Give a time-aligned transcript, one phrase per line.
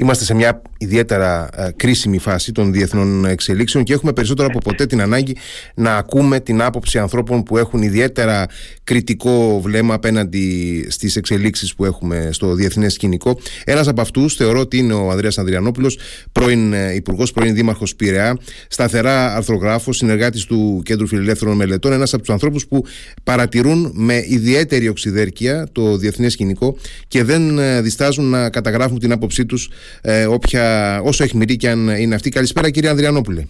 [0.00, 4.86] Είμαστε σε μια ιδιαίτερα ε, κρίσιμη φάση των διεθνών εξελίξεων και έχουμε περισσότερο από ποτέ
[4.86, 5.36] την ανάγκη
[5.74, 8.46] να ακούμε την άποψη ανθρώπων που έχουν ιδιαίτερα
[8.84, 13.38] κριτικό βλέμμα απέναντι στις εξελίξεις που έχουμε στο διεθνές σκηνικό.
[13.64, 15.98] Ένας από αυτούς θεωρώ ότι είναι ο Ανδρέας Ανδριανόπουλος,
[16.32, 18.38] πρώην ε, Υπουργός, πρώην Δήμαρχος Πειραιά,
[18.68, 22.84] σταθερά αρθρογράφος, συνεργάτης του Κέντρου Φιλελεύθερων Μελετών, ένας από τους ανθρώπους που
[23.24, 26.76] παρατηρούν με ιδιαίτερη οξυδέρκεια το διεθνές σκηνικό
[27.08, 31.88] και δεν ε, διστάζουν να καταγράφουν την άποψή τους ε, όποια, όσο εχμηρή και αν
[31.88, 32.30] είναι αυτή.
[32.30, 33.44] Καλησπέρα κύριε Ανδριανόπουλε.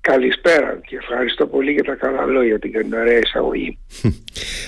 [0.00, 3.78] Καλησπέρα και ευχαριστώ πολύ για τα καλά λόγια την ωραία εισαγωγή.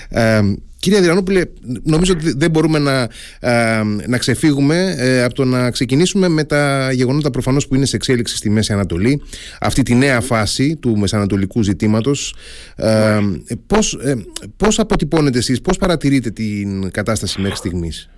[0.08, 0.40] ε,
[0.78, 1.42] κύριε Ανδριανόπουλε,
[1.82, 3.08] νομίζω ότι δεν μπορούμε να,
[3.40, 7.96] ε, να ξεφύγουμε ε, από το να ξεκινήσουμε με τα γεγονότα προφανώς που είναι σε
[7.96, 9.22] εξέλιξη στη Μέση Ανατολή,
[9.60, 12.34] αυτή τη νέα φάση του μεσανατολικού ζητήματος.
[12.76, 13.18] Ε,
[13.66, 14.14] πώς, ε,
[14.56, 18.10] πώς αποτυπώνετε εσείς, πώς παρατηρείτε την κατάσταση μέχρι στιγμής;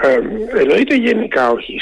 [0.00, 0.18] Ε,
[0.60, 1.78] εννοείται γενικά, όχι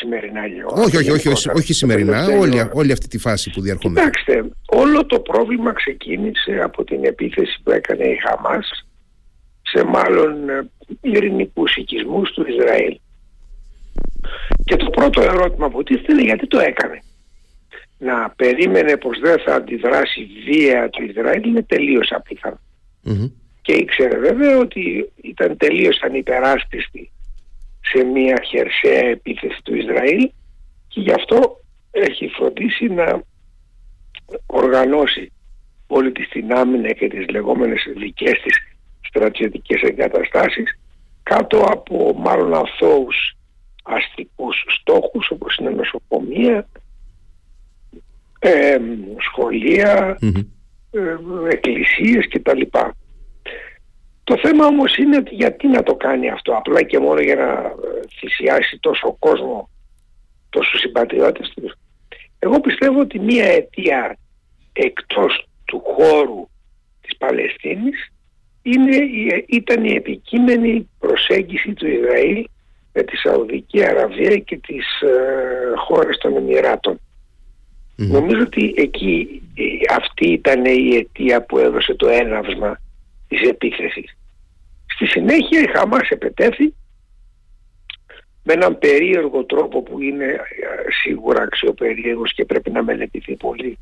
[0.00, 0.82] σημερινά γεγονότα.
[0.82, 4.10] Όχι, όχι, όχι, όχι, όχι σημερινά, όλη, όλη αυτή τη φάση που διαρχόμαστε.
[4.10, 8.86] Κοιτάξτε, όλο το πρόβλημα ξεκίνησε από την επίθεση που έκανε η Χαμάς
[9.62, 10.70] σε μάλλον ε,
[11.00, 12.98] ειρηνικούς οικισμούς του Ισραήλ.
[14.64, 17.02] Και το πρώτο ερώτημα που τίθεται είναι γιατί το έκανε.
[17.98, 22.12] Να περίμενε πως δεν θα αντιδράσει βία το Ισραήλ είναι τελείως
[23.62, 27.10] Και ήξερε βέβαια ότι ήταν τελείως ανυπεράσπιστη
[27.80, 30.30] σε μια χερσαία επίθεση του Ισραήλ
[30.88, 33.22] και γι' αυτό έχει φροντίσει να
[34.46, 35.32] οργανώσει
[35.86, 38.56] όλη της την άμυνα και τις λεγόμενες δικές της
[39.00, 40.78] στρατιωτικές εγκαταστάσεις
[41.22, 43.36] κάτω από μάλλον αθώους
[43.82, 46.68] αστικούς στόχους όπως είναι νοσοκομεία,
[48.38, 48.78] ε,
[49.18, 50.46] σχολεία, mm-hmm.
[50.90, 51.16] ε,
[51.50, 52.60] εκκλησίες κτλ.
[54.28, 57.72] Το θέμα όμως είναι ότι γιατί να το κάνει αυτό απλά και μόνο για να
[58.18, 59.70] θυσιάσει τόσο κόσμο,
[60.50, 61.72] τόσο συμπατριώτες τους.
[62.38, 64.18] Εγώ πιστεύω ότι μία αιτία
[64.72, 66.48] εκτός του χώρου
[67.00, 68.12] της Παλαιστίνης
[68.62, 68.96] είναι,
[69.46, 72.44] ήταν η επικείμενη προσέγγιση του Ισραήλ
[72.92, 77.00] με τη Σαουδική Αραβία και τις ε, χώρες των εμιρατων
[77.96, 82.80] Νομίζω ότι εκεί ε, αυτή ήταν η αιτία που έδωσε το έναυσμα
[83.28, 84.17] της επίθεσης.
[84.98, 86.74] Στη συνέχεια η Χαμάς επετέθη
[88.42, 90.38] με έναν περίεργο τρόπο που είναι ε,
[91.02, 93.78] σίγουρα αξιοπερίεργος και πρέπει να μελετηθεί πολύ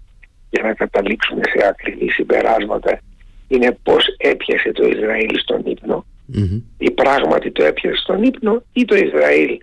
[0.50, 3.00] για να καταλήξουμε σε ακριβή συμπεράσματα
[3.48, 6.06] είναι πώς έπιασε το Ισραήλ στον ύπνο.
[6.78, 9.58] Ή πράγματι το έπιασε στον ύπνο ή το Ισραήλ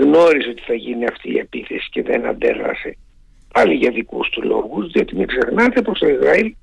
[0.00, 2.96] γνώριζε ότι θα γίνει αυτή η επίθεση και δεν αντέδρασε.
[3.52, 6.54] Πάλι για δικούς του λόγους διότι μην ξεχνάτε πως το Ισραήλ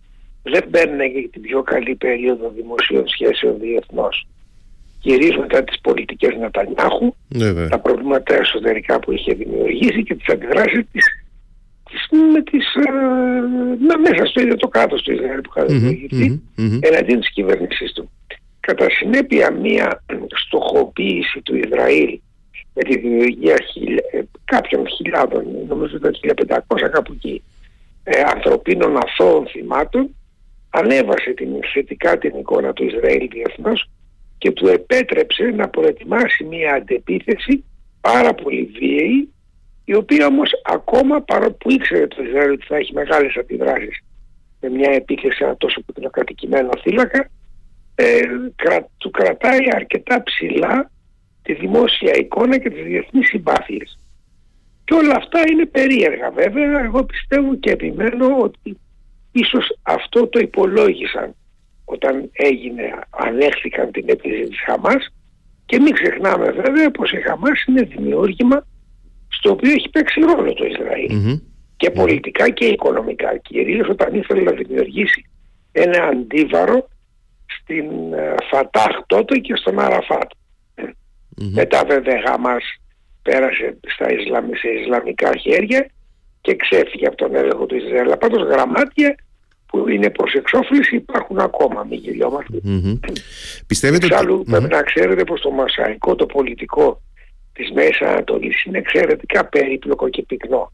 [0.44, 4.28] δεν παίρνει για την πιο καλή περίοδο δημοσίων σχέσεων διεθνώς.
[5.00, 7.16] Κυρίως μετά τις πολιτικές Νατανιάχου,
[7.70, 11.06] τα προβλήματα εσωτερικά που είχε δημιουργήσει και τις αντιδράσεις της,
[11.90, 12.92] της με τις, ε,
[13.88, 17.94] με, μέσα στο ίδιο το κάτω του Ισραήλ που είχα δημιουργηθεί mm-hmm, εναντίον της κυβέρνησής
[17.94, 18.12] του.
[18.60, 20.04] Κατά συνέπεια μια
[20.46, 22.20] στοχοποίηση του Ισραήλ
[22.74, 26.10] με τη δημιουργία χιλια, ε, κάποιων χιλιάδων, νομίζω το
[26.48, 27.44] 1500 κάπου εκεί,
[28.04, 30.10] ε, ανθρωπίνων αθώων θυμάτων
[30.72, 33.90] ανέβασε την θετικά την εικόνα του Ισραήλ διεθνώς
[34.38, 37.64] και του επέτρεψε να προετοιμάσει μια αντεπίθεση
[38.02, 39.30] πάρα πολύ βίαιη
[39.86, 44.00] η οποία όμως ακόμα παρόλο που ήξερε το Ισραήλ ότι θα έχει μεγάλες αντιδράσεις
[44.62, 47.30] με μια επίθεση ένα τόσο κατοικημένο θύλακα
[47.96, 48.22] ε,
[48.56, 50.92] κρα, του κρατάει αρκετά ψηλά
[51.42, 54.00] τη δημόσια εικόνα και τις διεθνείς συμπάθειες.
[54.84, 56.84] Και όλα αυτά είναι περίεργα βέβαια.
[56.84, 58.80] Εγώ πιστεύω και επιμένω ότι
[59.32, 61.36] Ίσως αυτό το υπολόγισαν
[61.86, 65.14] όταν έγινε, ανέχθηκαν την επίθεση της Χαμάς.
[65.66, 68.68] Και μην ξεχνάμε βέβαια πως η Χαμάς είναι δημιούργημα
[69.28, 71.40] στο οποίο έχει παίξει ρόλο το ισραηλ
[71.78, 73.38] και πολιτικά και οικονομικά.
[73.38, 75.26] Κυρίως όταν ήθελε να δημιουργήσει
[75.72, 76.88] ένα αντίβαρο
[77.46, 80.32] στην ε, Φατάχ τότε και στον Αραφάτ.
[81.36, 82.64] Μετά βέβαια η Χαμάς
[83.22, 84.06] πέρασε στα
[84.54, 85.90] σε Ισλαμικά χέρια
[86.42, 88.00] και ξέφυγε από τον έλεγχο του Ισραήλ.
[88.00, 89.16] Αλλά πάντως γραμμάτια
[89.66, 92.58] που είναι προς εξόφληση υπάρχουν ακόμα, μην γελιόμαστε.
[92.66, 93.00] Mm-hmm.
[93.68, 94.52] Πιστεύετε Εξάλλου ότι...
[94.52, 97.02] πρέπει να ξέρετε πως το μασαϊκό, το πολιτικό
[97.54, 100.72] της Μέσης Ανατολής είναι εξαιρετικά περίπλοκο και πυκνο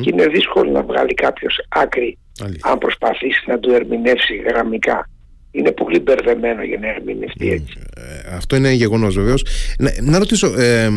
[0.00, 2.18] και είναι δύσκολο να βγάλει κάποιος άκρη
[2.60, 5.10] αν προσπαθήσει να το ερμηνεύσει γραμμικά.
[5.50, 7.78] Είναι πολύ μπερδεμένο για να ερμηνευτεί έτσι.
[7.96, 9.44] Ε, αυτό είναι γεγονός βεβαίως.
[9.78, 10.90] Να, να ρωτήσω, ε, ε,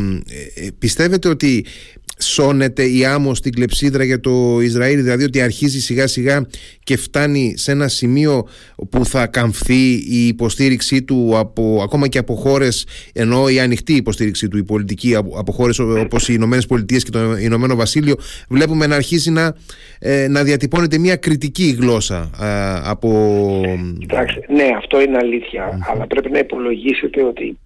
[0.79, 1.65] πιστεύετε ότι
[2.21, 6.45] σώνεται η άμμο στην κλεψίδρα για το Ισραήλ δηλαδή ότι αρχίζει σιγά σιγά
[6.83, 8.47] και φτάνει σε ένα σημείο
[8.89, 14.47] που θα καμφθεί η υποστήριξή του από, ακόμα και από χώρες ενώ η ανοιχτή υποστήριξή
[14.47, 18.15] του η πολιτική από, από χώρες όπως οι Ηνωμένες Πολιτείες και το Ηνωμένο Βασίλειο
[18.49, 19.55] βλέπουμε να αρχίζει να,
[19.99, 23.61] ε, να διατυπώνεται μια κριτική γλώσσα ε, από...
[23.99, 25.17] Κοιτάξτε, ναι αυτό είναι
[25.91, 27.57] αλλά πρέπει να υπολογίσετε ότι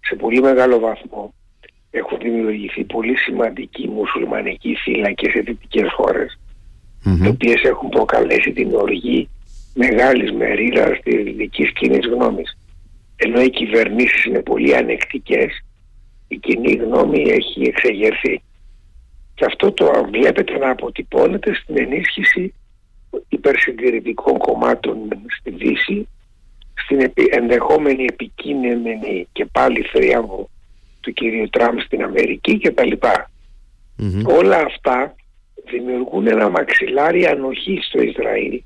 [0.00, 1.34] σε πολύ μεγάλο βαθμό
[1.90, 6.38] έχουν δημιουργηθεί πολύ σημαντικοί μουσουλμανικοί φύλακες σε δυτικές χώρες
[7.04, 9.28] οι οποίες έχουν προκαλέσει την οργή
[9.74, 12.58] μεγάλης μερίδας της δυτικής κοινής γνώμης.
[13.16, 15.64] Ενώ οι κυβερνήσεις είναι πολύ ανεκτικές,
[16.28, 18.42] η κοινή γνώμη έχει εξεγερθεί.
[19.34, 22.54] Και αυτό το βλέπετε να αποτυπώνεται στην ενίσχυση
[23.28, 24.96] υπερσυντηρητικών κομμάτων
[25.38, 26.08] στη Δύση,
[26.74, 30.50] στην ενδεχόμενη επικίνδυνη και πάλι θρίαμβο
[31.00, 33.30] του κυρίου Τραμπ στην Αμερική και τα λοιπα
[34.24, 35.14] Όλα αυτά
[35.70, 38.62] δημιουργούν ένα μαξιλάρι ανοχή στο Ισραήλ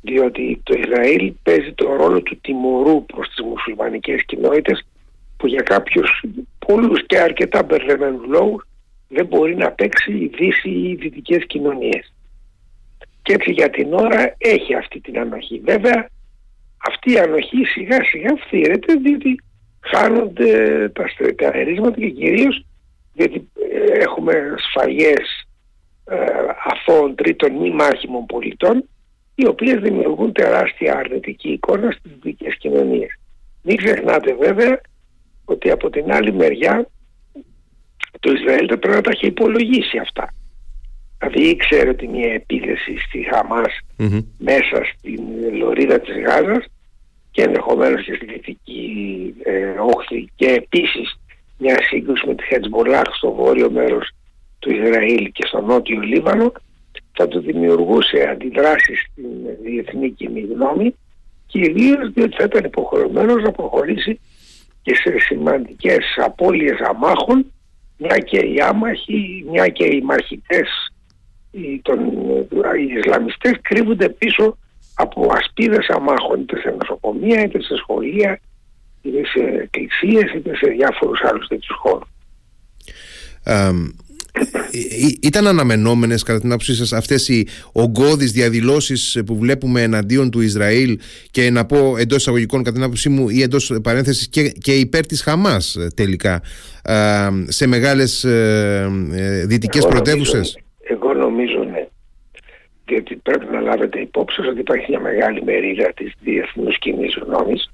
[0.00, 4.86] διότι το Ισραήλ παίζει τον ρόλο του τιμωρού προς τις μουσουλμανικές κοινότητες
[5.36, 6.24] που για κάποιους
[6.66, 8.66] πολλούς και αρκετά μπερδεμένους λόγους
[9.08, 12.12] δεν μπορεί να παίξει η Δύση ή οι δυτικές κοινωνίες.
[13.22, 15.60] Και έτσι για την ώρα έχει αυτή την ανοχή.
[15.64, 16.08] Βέβαια
[16.88, 19.40] αυτή η ανοχή σιγά σιγά φθήρεται διότι
[19.94, 22.64] χάνονται τα στερεταρίσματα και κυρίως
[23.12, 25.48] γιατί ε, έχουμε σφαγές
[26.04, 26.16] ε,
[26.64, 28.88] αθώων τρίτων μη μάχημων πολιτών
[29.34, 33.18] οι οποίες δημιουργούν τεράστια αρνητική εικόνα στις δικές κοινωνίες.
[33.62, 34.80] Μην ξεχνάτε βέβαια
[35.44, 36.88] ότι από την άλλη μεριά
[38.20, 40.34] το Ισραήλ θα πρέπει να τα έχει υπολογίσει αυτά.
[41.18, 43.78] Δηλαδή ήξερε ότι μια επίθεση στη χαμας
[44.38, 45.20] μέσα στην
[45.58, 46.64] λωρίδα της Γάζας
[47.36, 50.30] και ενδεχομένως και στη δυτική ε, όχθη.
[50.36, 51.18] Και επίσης
[51.58, 54.10] μια σύγκρουση με τη Χετσμπολάχ στο βόρειο μέρος
[54.58, 56.52] του Ισραήλ και στο νότιο Λίβανο
[57.12, 59.24] θα του δημιουργούσε αντιδράσεις στην
[59.62, 60.94] διεθνή κοινή γνώμη
[61.46, 64.20] κυρίως διότι θα ήταν υποχρεωμένος να προχωρήσει
[64.82, 67.52] και σε σημαντικές απώλειες αμάχων
[67.96, 70.92] μια και οι άμαχοι, μια και οι μαχητές
[71.50, 71.98] οι, τον,
[72.78, 74.56] οι Ισλαμιστές κρύβονται πίσω
[74.98, 78.40] από ασπίδες αμάχων είτε σε νοσοκομεία είτε σε σχολεία
[79.02, 82.08] είτε σε εκκλησίες είτε σε διάφορους άλλους τέτοιους χώρους.
[85.20, 90.98] ήταν αναμενόμενες κατά την άποψή σας αυτές οι ογκώδεις διαδηλώσεις που βλέπουμε εναντίον του Ισραήλ
[91.30, 95.06] και να πω εντός εισαγωγικών κατά την άποψή μου ή εντός παρένθεσης και, και υπέρ
[95.06, 96.42] της Χαμάς ε, τελικά
[97.46, 100.58] σε μεγάλες ε, ε, δυτικές πρωτεύουσες;
[102.88, 106.78] Εγώ νομίζω ναι διότι πρέπει να λάβετε υπόψη ότι υπάρχει μια μεγάλη μερίδα της διεθνούς
[106.78, 107.70] κοινής γνώμης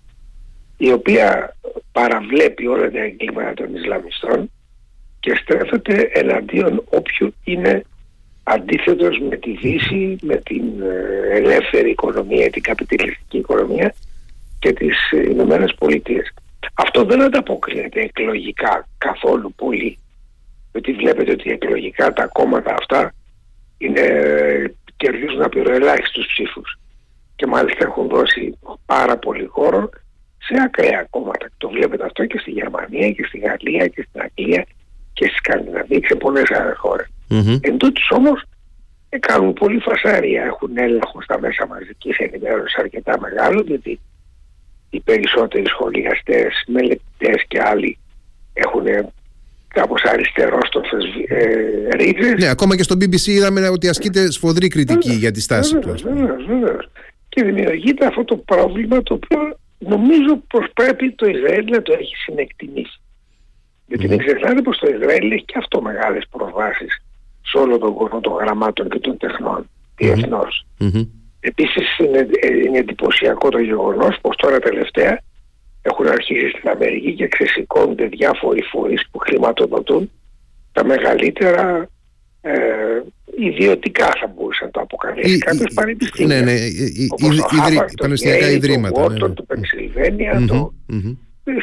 [0.77, 1.57] η οποία
[1.93, 4.51] παραβλέπει όλα τα εγκλήματα των Ισλαμιστών
[5.21, 7.83] και στρέφεται εναντίον όποιου είναι
[8.43, 13.95] αντίθετος με τη Δύση, με την ε, ελεύθερη οικονομία, την καπιταλιστική οικονομία
[14.59, 16.35] και τις Ηνωμένες Πολιτείες.
[16.75, 19.99] Αυτό δεν ανταποκρίνεται εκλογικά καθόλου πολύ.
[20.73, 23.15] Γιατί βλέπετε ότι εκλογικά τα κόμματα αυτά
[23.79, 24.03] είναι
[25.03, 26.79] κερδίζουν απειροελάχιστους ψήφους
[27.37, 29.91] και μάλιστα έχουν δώσει πάρα πολύ χώρο
[30.39, 31.47] σε ακραία κόμματα.
[31.57, 34.67] Το βλέπετε αυτό και στη Γερμανία και στη Γαλλία και στην Αγγλία
[35.13, 37.07] και στη Σκανδιναβία και σε πολλές άλλες χώρες.
[37.31, 37.59] Mm-hmm.
[37.61, 38.43] Εν τούτης όμως
[39.09, 44.01] ε, κάνουν πολύ φασάρια, έχουν έλεγχο στα μέσα μαζικής ενημέρωσης αρκετά μεγάλο γιατί
[44.91, 47.99] οι περισσότεροι σχολιαστές, μελετητές και άλλοι
[48.53, 48.87] έχουν
[49.73, 50.81] κάπως αριστερό στο
[51.27, 52.35] ε, ρίζες.
[52.39, 55.95] Ναι, ακόμα και στο BBC είδαμε ότι ασκείται σφοδρή κριτική για τη στάση του.
[56.47, 56.91] Βεβαίως,
[57.29, 62.17] Και δημιουργείται αυτό το πρόβλημα το οποίο νομίζω πως πρέπει το Ισραήλ να το έχει
[62.17, 63.01] συνεκτιμήσει.
[63.87, 67.03] Γιατί δεν ξεχνάτε πως το Ισραήλ έχει και αυτό μεγάλες προβάσεις
[67.43, 70.67] σε όλο τον κόσμο των γραμμάτων και των τεχνών διεθνώς.
[70.81, 71.09] Mm-hmm.
[71.41, 72.29] Επίσης είναι,
[72.65, 75.21] είναι εντυπωσιακό το γεγονός πως τώρα τελευταία
[75.83, 80.11] έχουν αρχίσει στην Αμερική και ξεσηκώνονται διάφοροι φορείς που χρηματοδοτούν
[80.73, 81.89] τα μεγαλύτερα
[82.41, 82.53] ε,
[83.39, 86.41] ιδιωτικά θα μπορούσαν να το αποκαλέσει κάποιες πανεπιστήμια.
[86.41, 86.59] Ναι, ναι,
[87.09, 89.03] όπως το Harvard, το πανεπιστημιακά ιδρύματα.
[89.03, 89.35] Το Wharton, ναι.
[89.35, 90.73] το Pennsylvania, το,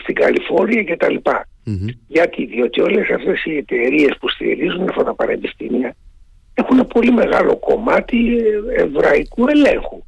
[0.02, 1.16] στην Καλιφόρνια κτλ.
[1.26, 1.90] Mm-hmm.
[2.08, 5.96] Γιατί, διότι όλες αυτές οι εταιρείες που στηρίζουν αυτά τα πανεπιστήμια
[6.54, 8.18] έχουν πολύ μεγάλο κομμάτι
[8.78, 10.04] εβραϊκού ελέγχου.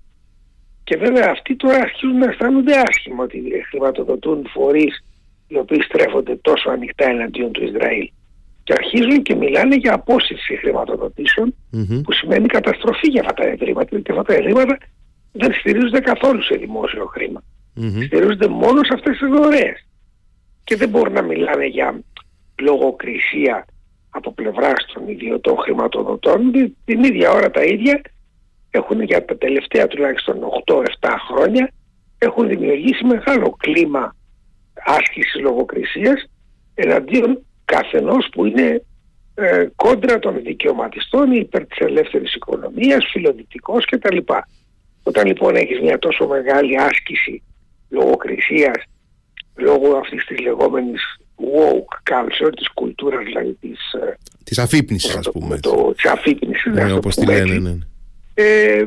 [0.91, 5.03] Και βέβαια αυτοί τώρα αρχίζουν να αισθάνονται άσχημα ότι χρηματοδοτούν φορείς
[5.47, 8.09] οι οποίοι στρέφονται τόσο ανοιχτά εναντίον του Ισραήλ.
[8.63, 10.59] Και αρχίζουν και μιλάνε για απόσυρση
[12.03, 13.87] που σημαίνει καταστροφή για αυτά τα ιδρύματα.
[13.91, 14.77] Γιατί αυτά τα ιδρύματα
[15.31, 17.43] δεν στηρίζονται καθόλου σε δημόσιο χρήμα.
[17.75, 18.03] Mm-hmm.
[18.05, 19.87] Στηρίζονται μόνο σε αυτές τις δωρεές.
[20.63, 21.99] Και δεν μπορούν να μιλάνε για
[22.61, 23.65] λογοκρισία
[24.09, 26.51] από πλευράς των ιδιωτών χρηματοδοτών
[26.85, 28.01] την ίδια ώρα τα ίδια
[28.71, 30.83] έχουν για τα τελευταία τουλάχιστον 8-7
[31.31, 31.71] χρόνια
[32.17, 34.15] έχουν δημιουργήσει μεγάλο κλίμα
[34.85, 36.29] άσκησης λογοκρισίας
[36.73, 38.83] εναντίον καθενός που είναι
[39.35, 44.17] ε, κόντρα των δικαιωματιστών υπέρ της ελεύθερης οικονομίας, φιλοδυτικός κτλ.
[45.03, 47.43] Όταν λοιπόν έχεις μια τόσο μεγάλη άσκηση
[47.89, 48.83] λογοκρισίας
[49.55, 51.01] λόγω αυτής της λεγόμενης
[51.37, 53.93] woke culture, της κουλτούρας δηλαδή της...
[53.93, 55.59] Ε, της αφύπνισης ας πούμε.
[55.59, 57.77] Το, της αφύπνισης, ναι, όπως τη λένε, ναι.
[58.33, 58.83] Ε,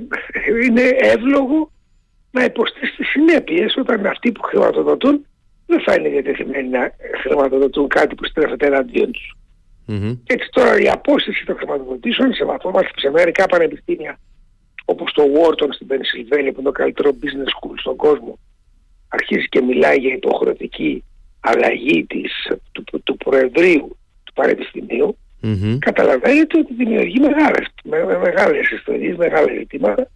[0.65, 1.71] είναι εύλογο
[2.31, 5.27] να υποστεί τις συνέπειες όταν αυτοί που χρηματοδοτούν
[5.67, 6.91] δεν θα είναι διατεθειμένοι να
[7.23, 9.37] χρηματοδοτούν κάτι που στρέφεται εναντίον τους.
[9.89, 10.19] Mm-hmm.
[10.27, 14.19] Έτσι τώρα η απόσταση των χρηματοδοτήσεων σε βαθμό σε μερικά πανεπιστήμια
[14.85, 18.39] όπως το Wharton στην Πενσιλβένια που είναι το καλύτερο business school στον κόσμο
[19.09, 21.05] αρχίζει και μιλάει για υποχρεωτική
[21.41, 22.33] αλλαγή της,
[22.73, 25.77] του, του, του Προεδρείου του Πανεπιστημίου mm-hmm.
[25.79, 30.09] καταλαβαίνετε ότι δημιουργεί μεγάλες, με, με μεγάλες ιστορίες, μεγάλα ζητήματα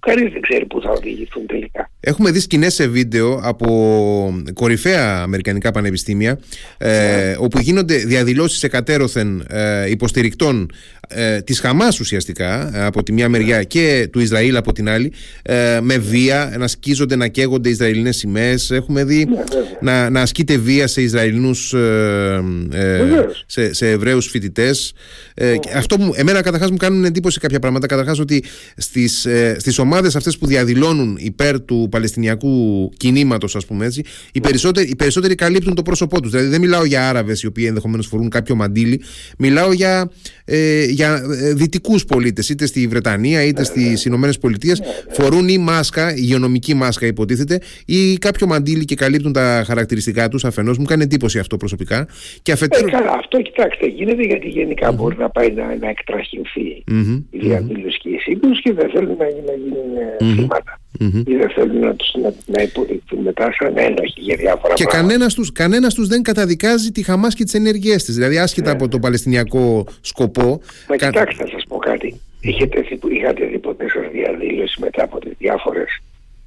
[0.00, 1.90] που κανείς δεν ξέρει πού θα οδηγηθούν τελικά.
[2.00, 6.38] Έχουμε δει σκηνές σε βίντεο από κορυφαία αμερικανικά πανεπιστήμια
[6.78, 10.70] ε, όπου γίνονται διαδηλώσεις εκατέρωθεν ε, υποστηρικτών
[11.08, 15.12] ε, της Χαμάς ουσιαστικά ε, από τη μια μεριά και του Ισραήλ από την άλλη
[15.42, 18.70] ε, με βία να σκίζονται να καίγονται Ισραηλινές σημαίες.
[18.70, 19.42] Έχουμε δει ναι,
[19.80, 23.02] να, να ασκείται βία σε Ισραηλινούς ε, ε,
[23.46, 24.92] σε, σε Εβραίους φοιτητές.
[25.34, 27.86] Ε, αυτό μου, εμένα καταρχάς μου κάνουν εντύπωση κάποια πράγματα.
[27.86, 28.44] Καταρχάς ότι
[28.76, 34.02] στις, ε, στις ομάδες αυτές που διαδηλώνουν υπέρ του Παλαιστινιακού κινήματος ας πούμε έτσι
[34.32, 36.30] οι περισσότεροι, οι περισσότεροι καλύπτουν το πρόσωπό τους.
[36.30, 39.00] Δηλαδή δεν μιλάω για Άραβες οι οποίοι ενδεχομένως φορούν κάποιο μαντίλι.
[39.38, 40.10] Μιλάω για,
[40.44, 44.82] ε, για ε, δυτικούς πολίτες είτε στη Βρετανία είτε στις Ηνωμένες Πολιτείες.
[45.10, 50.78] Φορούν ή μάσκα, υγειονομική μάσκα υποτίθεται ή κάποιο μαντίλι και καλύπτουν τα χαρακτηριστικά τους αφενός.
[50.78, 52.08] Μου κάνει εντύπωση αυτό προσωπικά.
[52.42, 52.86] Και αφετέρου...
[52.86, 54.94] Ε, καλά, αυτό κοιτάξτε γίνεται γιατί γενικά mm-hmm.
[54.96, 57.22] μπορεί να πάει να, να εκτραχυνθεί mm-hmm.
[57.30, 59.77] η διαδήλωση και η σύγκρουση και δεν θέλουν να, να γίνουν
[60.20, 60.34] mm-hmm.
[60.34, 61.22] θύματα mm-hmm.
[61.26, 65.08] ή δεν θέλουν να, τους, να, να υποδειχθούν μετά σαν ένοχοι για διάφορα και πράγματα.
[65.08, 68.74] κανένας τους, κανένας τους δεν καταδικάζει τη Χαμάς και τις ενέργειές της δηλαδή άσχετα yeah.
[68.74, 71.06] από το παλαιστινιακό σκοπό Μα κα...
[71.06, 75.32] κοιτάξτε να σας πω κάτι Είχατε δει, είχατε δει ποτέ σας διαδήλωση μετά από τις
[75.38, 76.02] διάφορες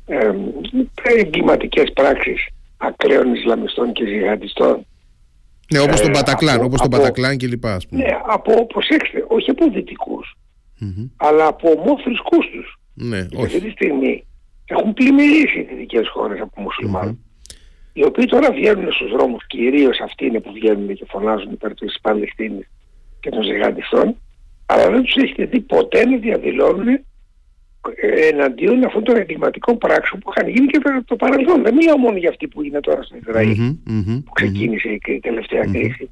[0.06, 0.32] ε,
[1.20, 2.48] εγκληματικές πράξεις
[2.78, 4.86] ακραίων Ισλαμιστών και ζυγαντιστών
[5.72, 7.76] ναι, όπως τον ε, Πατακλάν, από, όπως τον Πατακλάν και λοιπά.
[7.76, 8.04] Ας πούμε.
[8.04, 10.38] Ναι, από, προσέξτε, όχι από δυτικούς,
[10.82, 11.10] mm-hmm.
[11.18, 12.80] αλλά από ομόθρησκούς τους.
[12.94, 13.46] Ναι, όχι.
[13.46, 14.26] Αυτή τη στιγμή
[14.66, 17.16] έχουν πλημμυρίσει οι δυτικές χώρες από μουσουλμάνους.
[17.16, 17.30] Mm-hmm.
[17.94, 22.00] Οι οποίοι τώρα βγαίνουν στους δρόμους, κυρίως αυτοί είναι που βγαίνουν και φωνάζουν υπέρ της
[22.02, 22.70] Παλαιστίνης
[23.20, 24.16] και των ζεγαντιστών,
[24.66, 26.88] αλλά δεν τους έχετε δει ποτέ να διαδηλώνουν
[28.30, 31.62] εναντίον αυτών των εγκληματικών πράξεων που είχαν γίνει και το παρελθόν.
[31.64, 33.76] Δεν μιλάω μόνο για αυτή που είναι τώρα στο Ισραήλ,
[34.26, 36.10] που ξεκίνησε η τελευταία κρίση.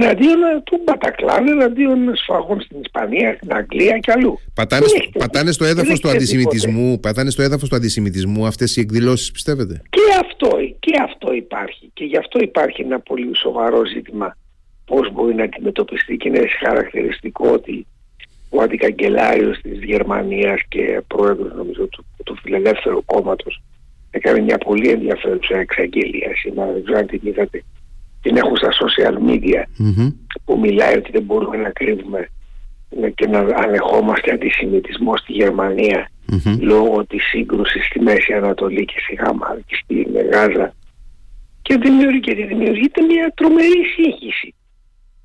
[0.00, 4.38] Εναντίον του Μπατακλάν, εναντίον σφαγών στην Ισπανία, στην Αγγλία και αλλού.
[4.54, 4.86] Πατάνε,
[5.18, 10.00] πατάνε στο έδαφος του αντισημιτισμού, πατάνε στο έδαφος του αντισημιτισμού αυτές οι εκδηλώσεις πιστεύετε; Και
[10.20, 11.90] αυτό, και αυτό υπάρχει.
[11.94, 14.36] Και γι' αυτό υπάρχει ένα πολύ σοβαρό ζήτημα
[14.84, 17.86] πώς μπορεί να αντιμετωπιστεί και είναι χαρακτηριστικό ότι
[18.50, 23.62] ο αντικαγκελάριος της Γερμανίας και πρόεδρος νομίζω του, του Φιλελεύθερου κόμματος
[24.10, 27.62] έκανε μια πολύ ενδιαφέρουσα εξαγγελία σήμερα, δεν ξέρω αν την είδατε
[28.22, 30.14] την έχω στα social media mm-hmm.
[30.44, 32.28] που μιλάει ότι δεν μπορούμε να κρύβουμε
[33.14, 36.58] και να ανεχόμαστε αντισημιτισμό στη Γερμανία mm-hmm.
[36.60, 40.74] λόγω της σύγκρουσης στη Μέση Ανατολή και στη Γάμα και στη Γάζα
[41.62, 44.54] και δημιουργείται, δημιουργείται μια τρομερή σύγχυση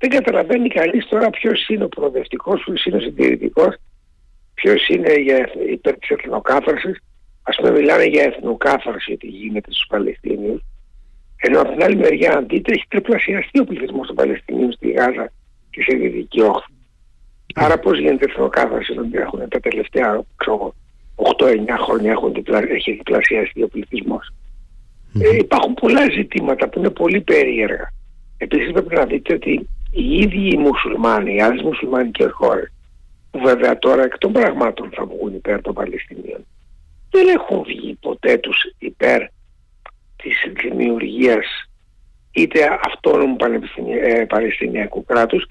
[0.04, 3.76] δεν καταλαβαίνει κανείς τώρα ποιος είναι ο προοδευτικός, ποιος είναι ο συντηρητικός,
[4.54, 6.98] ποιος είναι για, υπέρ της εθνοκάθαρσης.
[7.42, 10.62] Ας πούμε μιλάνε για εθνοκάθαρση ότι γίνεται στους Παλαιστίνιους.
[11.46, 15.32] Ενώ από την άλλη μεριά αν δείτε έχει τριπλασιαστεί ο πληθυσμός των Παλαιστινίων στη Γάζα
[15.70, 16.72] και σε Δυτική Όχθη.
[17.54, 20.24] Άρα πώς γίνεται εθνοκάθαρση όταν έχουν τα τελευταία
[21.16, 24.32] 8-9 χρόνια έχουν διπλα, έχει διπλασιαστεί ο πληθυσμός.
[25.20, 27.92] Ε, υπάρχουν πολλά ζητήματα που είναι πολύ περίεργα.
[28.38, 32.72] Επίσης πρέπει να δείτε ότι οι ίδιοι οι μουσουλμάνοι, οι άλλες μουσουλμανικές χώρες,
[33.30, 36.46] που βέβαια τώρα εκ των πραγμάτων θα βγουν υπέρ των Παλαιστινίων,
[37.10, 39.22] δεν έχουν βγει ποτέ τους υπέρ
[40.24, 41.46] της δημιουργίας
[42.32, 43.36] είτε αυτόνομου
[44.02, 45.44] ε, Παλαιστινιακού κράτους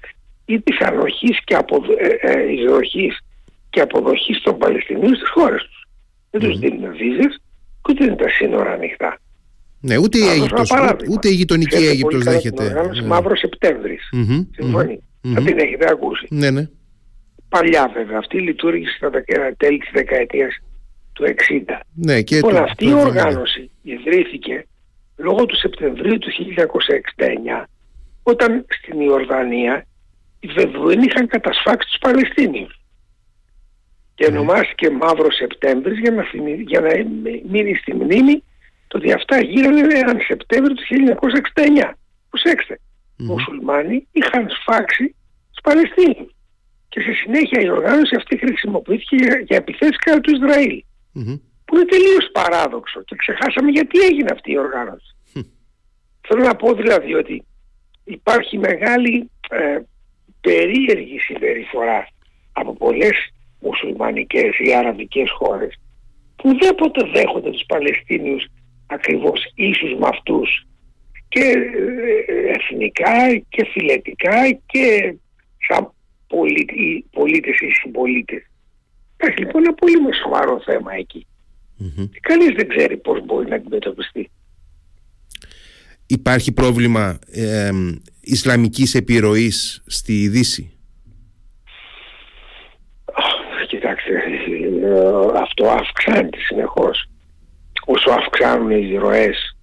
[0.44, 3.20] ή της ανοχής και απο, ε, ε, εισδοχής
[3.70, 5.86] και αποδοχής των Παλαιστινίων στις χώρες τους.
[6.30, 7.40] Δεν τους δίνουν βίζες
[7.82, 9.18] και ούτε είναι τα σύνορα ανοιχτά.
[9.80, 10.70] Ναι, ούτε η, Αίγυπτος,
[11.10, 12.64] ούτε, η γειτονική Αίγυπτος δέχεται.
[12.64, 13.06] Οργάνωση ναι.
[13.06, 14.10] Μαύρος Σεπτέμβρης.
[14.16, 15.02] Mm-hmm, Συμφωνεί.
[15.02, 15.32] Mm-hmm.
[15.34, 16.26] Θα την έχετε ακούσει.
[16.30, 16.68] Ναι, ναι.
[17.48, 18.18] Παλιά βέβαια.
[18.18, 19.10] Αυτή λειτουργήσε στα
[19.56, 20.58] τέλη της δεκαετίας
[21.14, 21.80] του 60.
[21.94, 24.66] Ναι, και λοιπόν, αυτή η οργάνωση ιδρύθηκε
[25.16, 26.30] λόγω του Σεπτεμβρίου του
[27.60, 27.64] 1969
[28.22, 29.86] όταν στην Ιορδανία
[30.40, 32.80] οι Βεδουίνοι είχαν κατασφάξει τους Παλαιστίνιους
[34.14, 34.38] και ναι.
[34.38, 36.24] ονομάστηκε Μαύρο Σεπτέμβρης για να,
[36.66, 36.90] για να
[37.50, 38.42] μείνει στη μνήμη
[38.88, 40.82] το ότι αυτά γίνανε έναν Σεπτέμβριο του
[41.90, 41.92] 1969.
[42.30, 43.24] Προσέξτε, mm.
[43.24, 45.14] μουσουλμάνοι είχαν σφάξει
[45.50, 46.34] τους Παλαιστίνιους
[46.88, 50.82] και στη συνέχεια η οργάνωση αυτή χρησιμοποιήθηκε για, για επιθέσεις κατά του Ισραήλ.
[51.64, 55.16] Που είναι τελείως παράδοξο και ξεχάσαμε γιατί έγινε αυτή η οργάνωση.
[56.28, 57.44] Θέλω να πω δηλαδή ότι
[58.04, 59.78] υπάρχει μεγάλη ε,
[60.40, 62.08] περίεργη συμπεριφορά
[62.52, 65.80] από πολλές μουσουλμανικές ή αραβικές χώρες
[66.36, 68.46] που δεν ποτέ δέχονται τους Παλαιστίνιους
[68.86, 70.66] ακριβώς ίσους με αυτούς
[71.28, 75.14] και ε, εθνικά και φιλετικά και
[75.66, 75.92] σαν
[76.26, 76.74] πολίτε,
[77.10, 78.50] πολίτες ή συμπολίτες.
[79.24, 81.26] Υπάρχει λοιπόν ένα πολύ σοβαρό θέμα εκεί.
[81.80, 82.08] Mm-hmm.
[82.20, 84.30] Κανείς δεν ξέρει πώς μπορεί να αντιμετωπιστεί.
[86.06, 87.70] Υπάρχει πρόβλημα ε,
[88.20, 90.72] Ισλαμικής επιρροής στη Δύση;
[93.68, 97.08] Κοιτάξτε, ε, αυτό αυξάνεται συνεχώς.
[97.86, 99.56] Όσο αυξάνουν οι ροές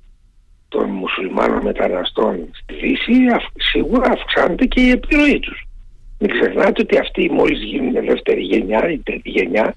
[0.67, 3.13] των μουσουλμάνων μεταναστών στη Δύση,
[3.55, 5.65] σίγουρα αυξάνεται και η επιρροή τους.
[6.23, 9.75] Μην ξεχνάτε ότι αυτοί μόλις γίνουν η δεύτερη γενιά, η τρίτη γενιά,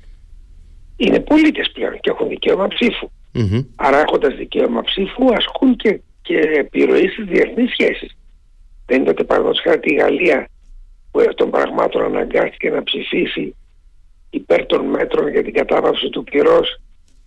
[0.97, 3.11] είναι πολίτες πλέον και έχουν δικαίωμα ψήφου.
[3.35, 3.65] Mm-hmm.
[3.77, 8.17] Άρα έχοντας δικαίωμα ψήφου ασκούν και, και επιρροή στις διεθνείς σχέσεις.
[8.87, 10.49] Δεν είδατε παραδόντως χάρη τη Γαλλία
[11.11, 13.55] που εκ των πραγμάτων αναγκάστηκε να ψηφίσει
[14.31, 16.81] υπέρ των μέτρων για την κατάβαση του πυρός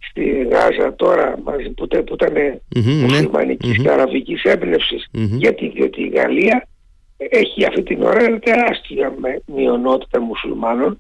[0.10, 2.34] στη Γάζα τώρα μαζί που, που ήταν
[2.76, 3.82] mm-hmm, μουσουλμανικής mm-hmm.
[3.82, 6.68] και αραβικής έμπνευσης γιατί διότι η Γαλλία
[7.18, 9.14] έχει αυτή την ώρα ένα τεράστια
[9.46, 11.00] μειονότητα μουσουλμάνων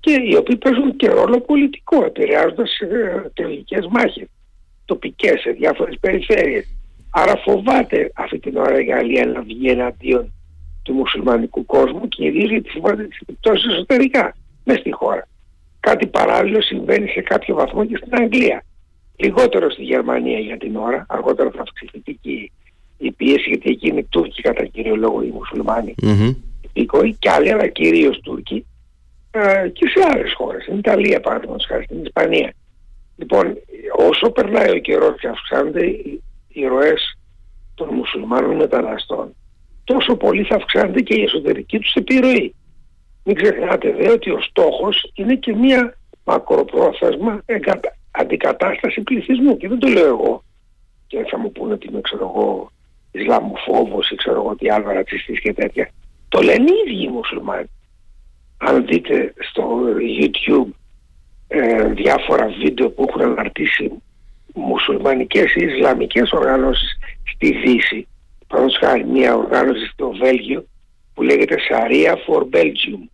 [0.00, 4.26] και οι οποίοι παίζουν και ρόλο πολιτικό επηρεάζοντας ε, τελικές μάχες
[4.84, 6.66] τοπικές σε διάφορες περιφέρειες.
[7.10, 10.32] Άρα φοβάται αυτή την ώρα η Γαλλία να βγει εναντίον
[10.82, 15.28] του μουσουλμανικού κόσμου και ιδίως γιατί φοβάται τις επιπτώσεις εσωτερικά μέσα στη χώρα.
[15.80, 18.64] Κάτι παράλληλο συμβαίνει σε κάποιο βαθμό και στην Αγγλία.
[19.16, 22.50] Λιγότερο στη Γερμανία για την ώρα, αργότερα θα αυξηθεί και
[23.06, 27.10] η πίεση γιατί εκεί είναι Τούρκοι κατά κύριο λόγο οι μουσουλμάνοι mm-hmm.
[27.18, 28.66] και άλλοι αλλά κυρίως Τούρκοι
[29.30, 32.52] ε, και σε άλλες χώρες, στην Ιταλία παραδείγματος χάρη, στην Ισπανία.
[33.16, 33.54] Λοιπόν,
[33.96, 37.18] όσο περνάει ο καιρός και αυξάνονται οι, οι ροές
[37.74, 39.34] των μουσουλμάνων μεταναστών,
[39.84, 42.54] τόσο πολύ θα αυξάνεται και η εσωτερική τους επιρροή.
[43.24, 47.44] Μην ξεχνάτε δε ότι ο στόχος είναι και μία μακροπρόθεσμα
[48.10, 50.44] αντικατάσταση πληθυσμού και δεν το λέω εγώ
[51.06, 52.70] και θα μου πούνε ότι είμαι ξέρω εγώ
[53.14, 55.90] Ισλαμοφόβος ή ξέρω εγώ τι άλλο ρατσιστής και τέτοια.
[56.28, 57.70] Το λένε οι ίδιοι οι μουσουλμάνοι.
[58.56, 59.80] Αν δείτε στο
[60.20, 60.70] YouTube
[61.48, 63.92] ε, διάφορα βίντεο που έχουν αναρτήσει
[64.54, 66.98] μουσουλμανικές ή Ισλαμικές οργανώσεις
[67.34, 68.06] στη Δύση.
[68.46, 70.66] Παραδείγματος χάρη μια οργάνωση στο Βέλγιο
[71.14, 73.08] που λέγεται Sharia for Belgium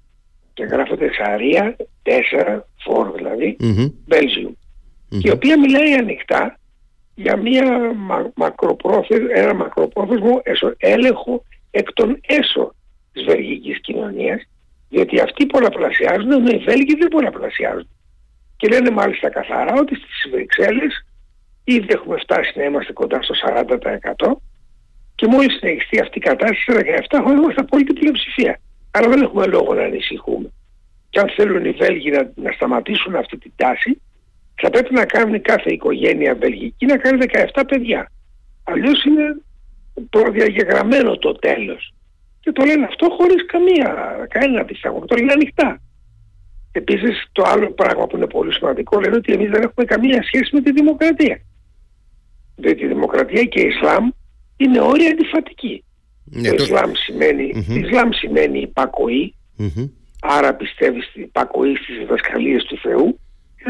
[0.55, 4.15] και γράφεται Sharia 4 for δηλαδή mm-hmm.
[4.15, 5.19] Belgium mm-hmm.
[5.19, 6.60] και η οποία μιλάει ανοιχτά
[7.23, 7.95] για μια
[9.35, 10.43] ένα μακροπρόθεσμο
[10.77, 12.75] έλεγχο εκ των έσω
[13.13, 14.43] της βελγικής κοινωνίας
[14.89, 17.89] διότι αυτοί πολλαπλασιάζουν ενώ οι Βέλγοι δεν πολλαπλασιάζουν.
[18.57, 21.07] Και λένε μάλιστα καθαρά ότι στις Βρυξέλλες
[21.65, 24.33] ήδη έχουμε φτάσει να είμαστε κοντά στο 40%
[25.15, 28.61] και μόλις συνεχιστεί αυτή η κατάσταση σε 17 χρόνια είμαστε απόλυτη πλειοψηφία.
[28.91, 30.53] Άρα δεν έχουμε λόγο να ανησυχούμε.
[31.11, 34.01] Και αν θέλουν οι Βέλγοι να, να σταματήσουν αυτή την τάση,
[34.61, 38.11] θα πρέπει να κάνουν κάθε οικογένεια βελγική να κάνει 17 παιδιά.
[38.65, 39.43] Αλλιώς είναι
[40.11, 41.95] προδιαγεγραμμένο το τέλος.
[42.41, 45.05] Και το λένε αυτό χωρίς καμία, κανένα δισταγμό.
[45.05, 45.81] Το λένε ανοιχτά.
[46.73, 50.55] Επίσης το άλλο πράγμα που είναι πολύ σημαντικό λένε ότι εμείς δεν έχουμε καμία σχέση
[50.55, 51.41] με τη δημοκρατία.
[52.57, 54.09] Διότι η δημοκρατία και η Ισλάμ
[54.57, 55.85] είναι όρια αντιφατική.
[56.25, 57.85] Ναι, το Ισλάμ σημαίνει, mm-hmm.
[57.85, 59.91] Ισλάμ σημαίνει υπακοή, mm-hmm.
[60.21, 63.19] άρα πιστεύεις στην υπακοή στις διδασκαλίες του Θεού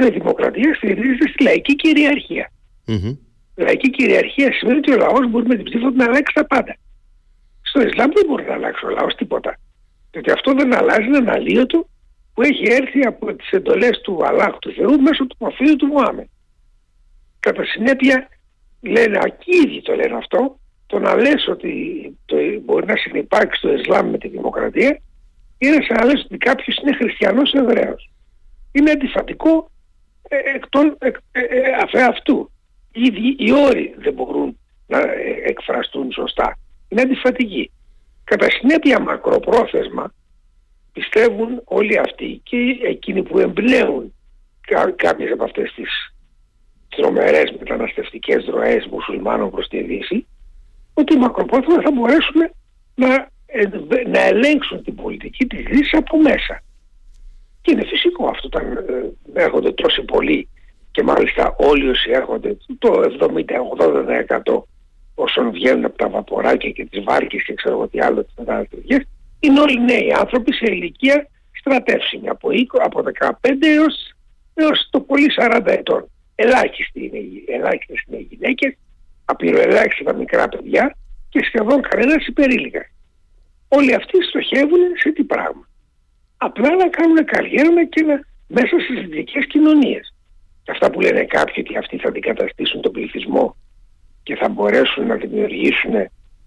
[0.06, 2.52] η δημοκρατία στηρίζεται στη λαϊκή κυριαρχία.
[2.86, 3.16] Mm-hmm.
[3.54, 6.76] Λαϊκή κυριαρχία σημαίνει ότι ο λαός μπορεί με την ψήφο να αλλάξει τα πάντα.
[7.62, 9.58] Στο Ισλάμ δεν μπορεί να αλλάξει ο λαός τίποτα.
[10.12, 11.88] Γιατί αυτό δεν αλλάζει ένα αλλίωτο
[12.34, 16.30] που έχει έρθει από τις εντολές του Αλλάχ του Θεού μέσω του προφίλου του Μωάμεν.
[17.40, 18.28] Κατά συνέπεια
[18.80, 21.72] λένε ακίδη το λένε αυτό το να λες ότι
[22.24, 25.00] το, μπορεί να συνεπάρξει το Ισλάμ με τη δημοκρατία
[25.58, 28.10] είναι σαν να λες ότι κάποιος είναι χριστιανός Εβραίος.
[28.72, 29.62] Είναι αντιφατικό ε,
[30.36, 32.50] εκ των, εκ, ε, ε, αφέ αυτού.
[32.92, 34.98] Ήδη οι όροι δεν μπορούν να
[35.44, 36.58] εκφραστούν σωστά.
[36.88, 37.70] Είναι αντιφατικοί.
[38.24, 40.14] Κατά συνέπεια μακροπρόθεσμα
[40.92, 44.14] πιστεύουν όλοι αυτοί και εκείνοι που εμπλέουν
[44.96, 46.14] κάποιες από αυτές τις
[46.88, 50.26] τρομερές μεταναστευτικές ροές μουσουλμάνων προς τη Δύση
[50.94, 52.50] ότι μακροπρόθεσμα θα μπορέσουν
[52.94, 53.28] να,
[54.06, 56.62] να ελέγξουν την πολιτική επικρίσεις από μέσα.
[57.62, 58.76] Και είναι φυσικό αυτό όταν
[59.34, 60.48] ε, έρχονται τόσοι πολλοί
[60.90, 63.02] και μάλιστα όλοι όσοι έρχονται το
[64.46, 64.62] 70-80%
[65.14, 69.06] όσων βγαίνουν από τα βαποράκια και τις βάρκες και ξέρω τι άλλο τις μεταναστευτικές
[69.40, 74.14] είναι όλοι νέοι άνθρωποι σε ηλικία στρατεύσιμη από, 20, από 15 έως,
[74.54, 76.10] έως το πολύ 40 ετών.
[76.34, 77.18] Ελάχιστοι είναι,
[77.56, 78.76] ελάχιστες είναι οι γυναίκες,
[79.24, 80.96] απειροελάχιστα τα μικρά παιδιά
[81.28, 82.86] και σχεδόν κανένας υπερήλικας.
[83.68, 85.68] Όλοι αυτοί στοχεύουν σε τι πράγμα;
[86.42, 90.14] Απλά να κάνουν καριέρα και να, μέσα στις δυτικές κοινωνίες.
[90.62, 93.56] Και αυτά που λένε κάποιοι ότι αυτοί θα αντικαταστήσουν τον πληθυσμό
[94.22, 95.94] και θα μπορέσουν να δημιουργήσουν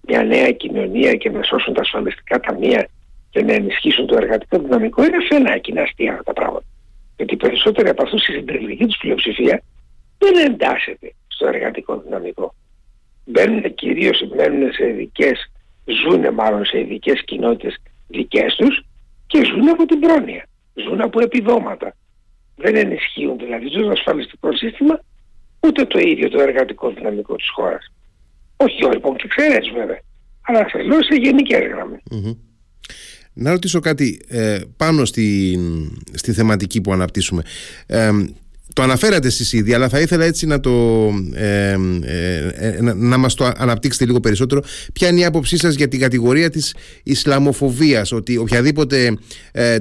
[0.01, 2.87] μια νέα κοινωνία και να σώσουν τα ασφαλιστικά ταμεία
[3.29, 6.65] και να ενισχύσουν το εργατικό δυναμικό είναι φαινάκι, είναι αστεία αυτά τα πράγματα.
[7.17, 9.63] Γιατί οι περισσότεροι από αυτούς στη συντριπτική τους πλειοψηφία
[10.17, 12.55] δεν εντάσσεται στο εργατικό δυναμικό.
[13.25, 15.51] Μπαίνουν κυρίως μένουν σε ειδικές,
[15.85, 17.75] ζουν μάλλον σε ειδικές κοινότητες
[18.07, 18.85] δικές τους
[19.27, 20.47] και ζουν από την πρόνοια.
[20.73, 21.95] Ζουν από επιδόματα.
[22.55, 24.99] Δεν ενισχύουν δηλαδή το ασφαλιστικό σύστημα
[25.59, 27.91] ούτε το ίδιο το εργατικό δυναμικό της χώρας.
[28.57, 29.99] Όχι λοιπόν και ξέρεις βέβαια,
[30.41, 31.61] αλλά σας λέω σε γενικές
[33.33, 35.59] Να ρωτήσω κάτι ε, πάνω στη,
[36.13, 37.41] στη θεματική που αναπτύσσουμε.
[37.85, 38.11] Ε,
[38.73, 40.71] το αναφέρατε εσείς ήδη, αλλά θα ήθελα έτσι να, το,
[41.33, 44.61] ε, ε, ε, να, να μας το αναπτύξετε λίγο περισσότερο.
[44.93, 49.17] Ποια είναι η άποψή σας για την κατηγορία της Ισλαμοφοβίας, ότι οποιαδήποτε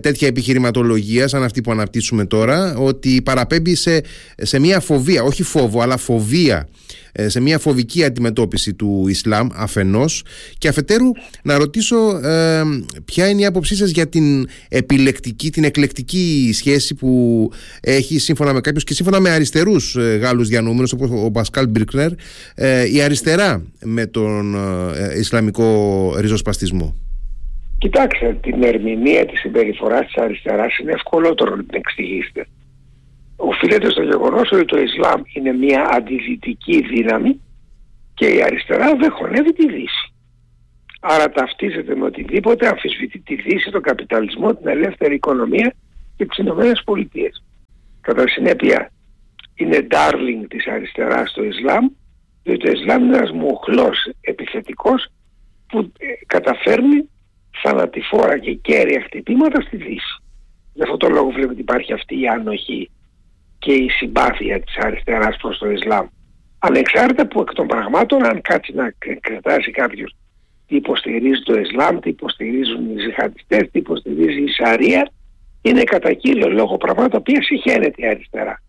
[0.00, 4.00] τέτοια επιχειρηματολογία, σαν αυτή που αναπτύσσουμε τώρα, ότι παραπέμπει σε,
[4.36, 6.91] σε μια φοβία, όχι φόβο, αλλά φοβία ε,
[7.26, 10.24] σε μια φοβική αντιμετώπιση του Ισλάμ αφενός
[10.58, 11.10] και αφετέρου
[11.42, 12.62] να ρωτήσω ε,
[13.04, 18.60] ποια είναι η άποψή σας για την επιλεκτική, την εκλεκτική σχέση που έχει σύμφωνα με
[18.60, 22.10] κάποιους και σύμφωνα με αριστερούς ε, Γάλλους διανούμενους όπως ο Πασκάλ Μπρικνέρ
[22.54, 24.54] ε, η αριστερά με τον
[24.94, 26.96] ε, Ισλαμικό ριζοσπαστισμό.
[27.78, 32.46] Κοιτάξτε, την ερμηνεία της συμπεριφοράς της αριστεράς είναι ευκολότερο να την εξηγήσετε
[33.44, 37.40] οφείλεται στο γεγονός ότι το Ισλάμ είναι μια αντιδυτική δύναμη
[38.14, 40.12] και η αριστερά δεν χωνεύει τη Δύση.
[41.00, 45.74] Άρα ταυτίζεται με οτιδήποτε αμφισβητεί τη Δύση, τον καπιταλισμό, την ελεύθερη οικονομία
[46.16, 47.44] και τις Ηνωμένες Πολιτείες.
[48.00, 48.90] Κατά συνέπεια
[49.54, 51.86] είναι darling της αριστεράς στο Ισλάμ
[52.42, 55.08] διότι το Ισλάμ είναι ένας μοχλός επιθετικός
[55.68, 57.08] που ε, καταφέρνει
[57.62, 60.22] θανατηφόρα και κέρια χτυπήματα στη Δύση.
[60.72, 62.90] Γι' αυτό το λόγο βλέπετε ότι υπάρχει αυτή η ανοχή
[63.62, 66.06] και η συμπάθεια της αριστεράς προς το Ισλάμ.
[66.58, 70.16] Ανεξάρτητα που εκ των πραγμάτων αν κάτσει να κρατάσει κάποιος
[70.66, 75.10] τι υποστηρίζει το Ισλάμ, τι υποστηρίζουν οι ζυχαντιστές, τι υποστηρίζει η Σαρία,
[75.62, 78.62] είναι κατά κύριο λόγο πράγματα τα οποία συχαίνεται η αριστερά.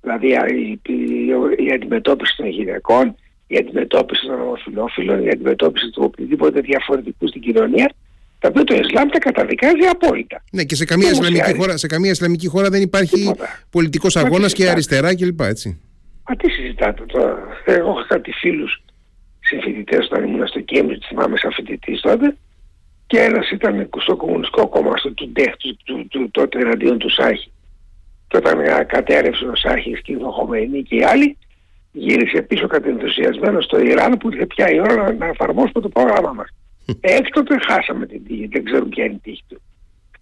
[0.00, 3.14] Δηλαδή η, η, η αντιμετώπιση των γυναικών,
[3.46, 7.92] η αντιμετώπιση των ομοφυλόφιλων, η αντιμετώπιση του οποιοδήποτε διαφορετικού στην κοινωνία
[8.40, 10.42] τα οποία το Ισλάμ τα καταδικάζει απόλυτα.
[10.50, 13.34] Ναι, και σε καμία, Ισλαμική χώρα, σε καμία Ισλαμική χώρα δεν υπάρχει
[13.70, 15.40] πολιτικός αγώνας και αριστερά κλπ.
[15.40, 15.80] Έτσι.
[16.28, 18.82] Μα τι συζητάτε τώρα; Εγώ είχα κάτι φίλους
[19.40, 22.36] συμφοιτητές όταν ήμουν στο Κέμπριτ, θυμάμαι σαν φοιτητή τότε,
[23.06, 27.52] και ένας ήταν στο Κομμουνιστικό Κόμμα, στο Τουντέχ, του, του, του, τότε εναντίον του Σάχη.
[28.28, 31.36] Και όταν κατέρευσε ο Σάχης και η Χομεϊνή και οι άλλοι,
[31.92, 36.32] γύρισε πίσω κατενθουσιασμένο στο Ιράν που είχε πια η ώρα να, να εφαρμόσουμε το πρόγραμμά
[36.32, 36.48] μας.
[37.00, 39.62] Έκτοτε χάσαμε την τύχη, δεν ξέρω ποια είναι η τύχη του.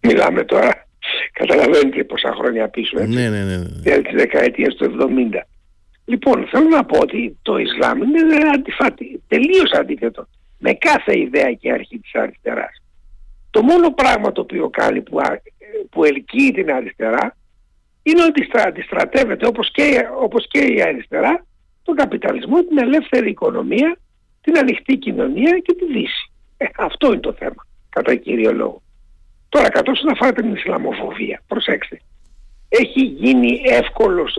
[0.01, 0.87] Μιλάμε τώρα,
[1.33, 3.15] καταλαβαίνετε πόσα χρόνια πίσω, έτσι.
[3.15, 3.57] Ναι, ναι, ναι.
[3.57, 4.97] Δηλαδή τη δεκαετία του
[5.33, 5.41] 70.
[6.05, 10.29] Λοιπόν, θέλω να πω ότι το Ισλάμ είναι αντιφάτη, τελείως αντίθετο
[10.59, 12.83] με κάθε ιδέα και αρχή της αριστεράς.
[13.51, 15.19] Το μόνο πράγμα το οποίο κάνει που,
[15.91, 17.37] που ελκύει την αριστερά
[18.03, 21.47] είναι ότι αντιστρατεύεται όπως και, όπως και η αριστερά
[21.83, 23.99] τον καπιταλισμό, την ελεύθερη οικονομία,
[24.41, 26.33] την ανοιχτή κοινωνία και τη Δύση.
[26.61, 28.83] Ε, αυτό είναι το θέμα, κατά κύριο λόγο.
[29.49, 32.01] Τώρα, κατ' όσο να φάτε την Ισλαμοφοβία, προσέξτε.
[32.69, 34.37] Έχει γίνει εύκολος,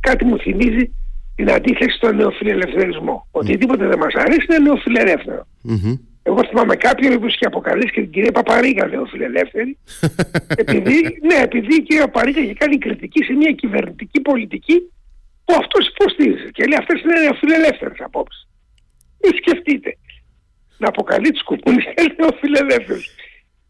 [0.00, 0.94] κάτι μου θυμίζει
[1.34, 3.26] την αντίθεση στον νεοφιλελευθερισμό.
[3.26, 3.40] Mm.
[3.40, 5.46] Οτιδήποτε δεν μας αρέσει είναι νεοφιλελεύθερο.
[5.68, 5.98] Mm-hmm.
[6.22, 9.78] Εγώ θυμάμαι κάποιον που είχε αποκαλέσει και την κυρία Παπαρίγα νεοφιλελεύθερη.
[10.62, 14.76] επειδή, ναι, επειδή η κυρία Παπαρίγα είχε κάνει κριτική σε μια κυβερνητική πολιτική
[15.44, 16.48] που αυτός υποστήριζε.
[16.52, 18.48] Και λέει αυτές είναι νεοφιλελεύθερες απόψεις.
[19.22, 19.96] Μην σκεφτείτε
[20.78, 21.42] να αποκαλεί τους
[22.30, 23.14] ο φιλελεύθερος.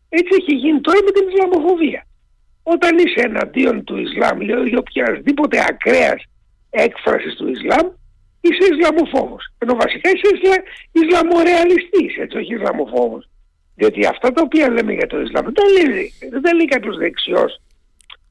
[0.09, 2.07] Έτσι έχει γίνει τώρα με την Ισλαμοφοβία.
[2.63, 6.23] Όταν είσαι εναντίον του Ισλάμ, λέω ή οποιασδήποτε ακραίας
[6.71, 7.87] έκφρασης του Ισλάμ,
[8.41, 9.53] είσαι Ισλαμοφόβος.
[9.59, 10.57] Ενώ βασικά είσαι Ισλα...
[10.93, 13.29] Ισλαμορεαλιστής, έτσι, όχι Ισλαμοφόβος.
[13.75, 17.61] Διότι αυτά τα οποία λέμε για το Ισλάμ δεν λέει, δεν λέει κάποιος δεξιός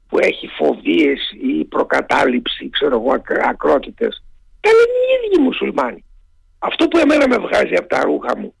[0.08, 4.24] που έχει φοβίες ή προκατάληψη, ξέρω εγώ, ακρότητες.
[4.60, 6.04] Τα λένε οι ίδιοι μουσουλμάνοι.
[6.58, 8.54] Αυτό που εμένα με βγάζει από τα ρούχα μου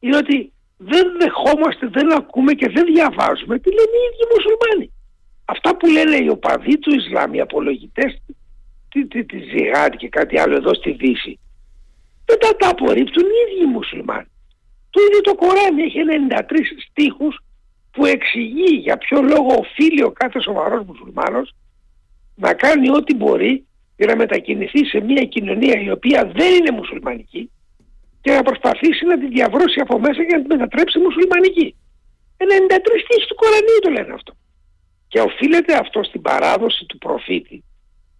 [0.00, 4.92] είναι ότι δεν δεχόμαστε, δεν ακούμε και δεν διαβάζουμε τι λένε οι ίδιοι μουσουλμάνοι.
[5.44, 8.22] Αυτά που λένε οι οπαδοί του Ισλάμ, οι απολογητές
[8.88, 9.38] τη, τη, τη
[9.96, 11.38] και κάτι άλλο εδώ στη Δύση,
[12.24, 14.30] δεν τα, τα απορρίπτουν οι ίδιοι μουσουλμάνοι.
[14.90, 15.98] Το ίδιο το Κοράνι έχει
[16.30, 16.42] 93
[16.88, 17.40] στίχους
[17.90, 21.54] που εξηγεί για ποιο λόγο οφείλει ο κάθε σοβαρός μουσουλμάνος
[22.34, 27.50] να κάνει ό,τι μπορεί για να μετακινηθεί σε μια κοινωνία η οποία δεν είναι μουσουλμανική
[28.20, 31.76] και να προσπαθήσει να τη διαβρώσει από μέσα για να τη μετατρέψει μουσουλμανική.
[32.36, 32.44] 93
[33.04, 34.32] στίχοι του Κορανίου το λένε αυτό.
[35.08, 37.64] Και οφείλεται αυτό στην παράδοση του προφήτη,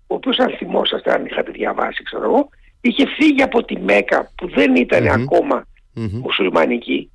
[0.06, 2.48] ο οποίος αν θυμόσαστε, αν είχατε διαβάσει, ξέρω εγώ,
[2.80, 7.10] είχε φύγει από τη Μέκα που δεν ηταν ακόμα μουσουλμανική,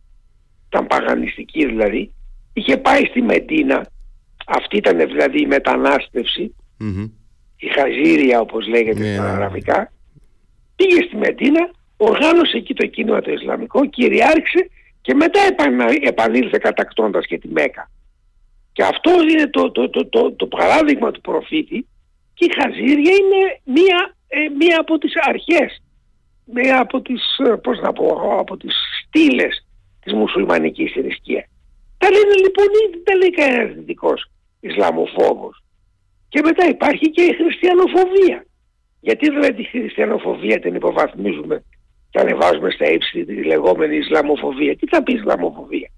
[0.68, 2.14] ήταν παγανιστική δηλαδή,
[2.54, 3.88] είχε πάει στη Μεντίνα,
[4.46, 6.56] αυτή ήταν δηλαδή η μεταναστευση
[7.56, 9.08] η χαζήρια όπως λέγεται yeah.
[9.08, 9.30] Ναι, στα ναι.
[9.30, 9.92] αραβικά,
[10.76, 14.70] πήγε στη Μεντίνα, οργάνωσε εκεί το κίνημα το Ισλαμικό, κυριάρχησε
[15.02, 15.40] και μετά
[16.02, 17.92] επανήλθε κατακτώντας και τη Μέκα.
[18.74, 21.88] Και αυτό είναι το, το, το, το, το παράδειγμα του προφήτη
[22.34, 25.84] και η χαζήρια είναι μία, ε, μία από τις αρχές,
[26.46, 29.66] μία από τις, ε, πώς να πω, από τις στήλες
[30.04, 31.46] της μουσουλμανικής θρησκείας.
[31.98, 35.64] Τα λένε λοιπόν ήδη, τα λέει κανένας δυτικός Ισλαμοφόβος.
[36.30, 38.46] Και μετά υπάρχει και η χριστιανοφοβία.
[39.00, 41.64] Γιατί δηλαδή τη χριστιανοφοβία την υποβαθμίζουμε
[42.16, 44.76] και ανεβάζουμε στα ύψη τη λεγόμενη Ισλαμοφοβία.
[44.76, 45.90] Τι θα πει Ισλαμοφοβία;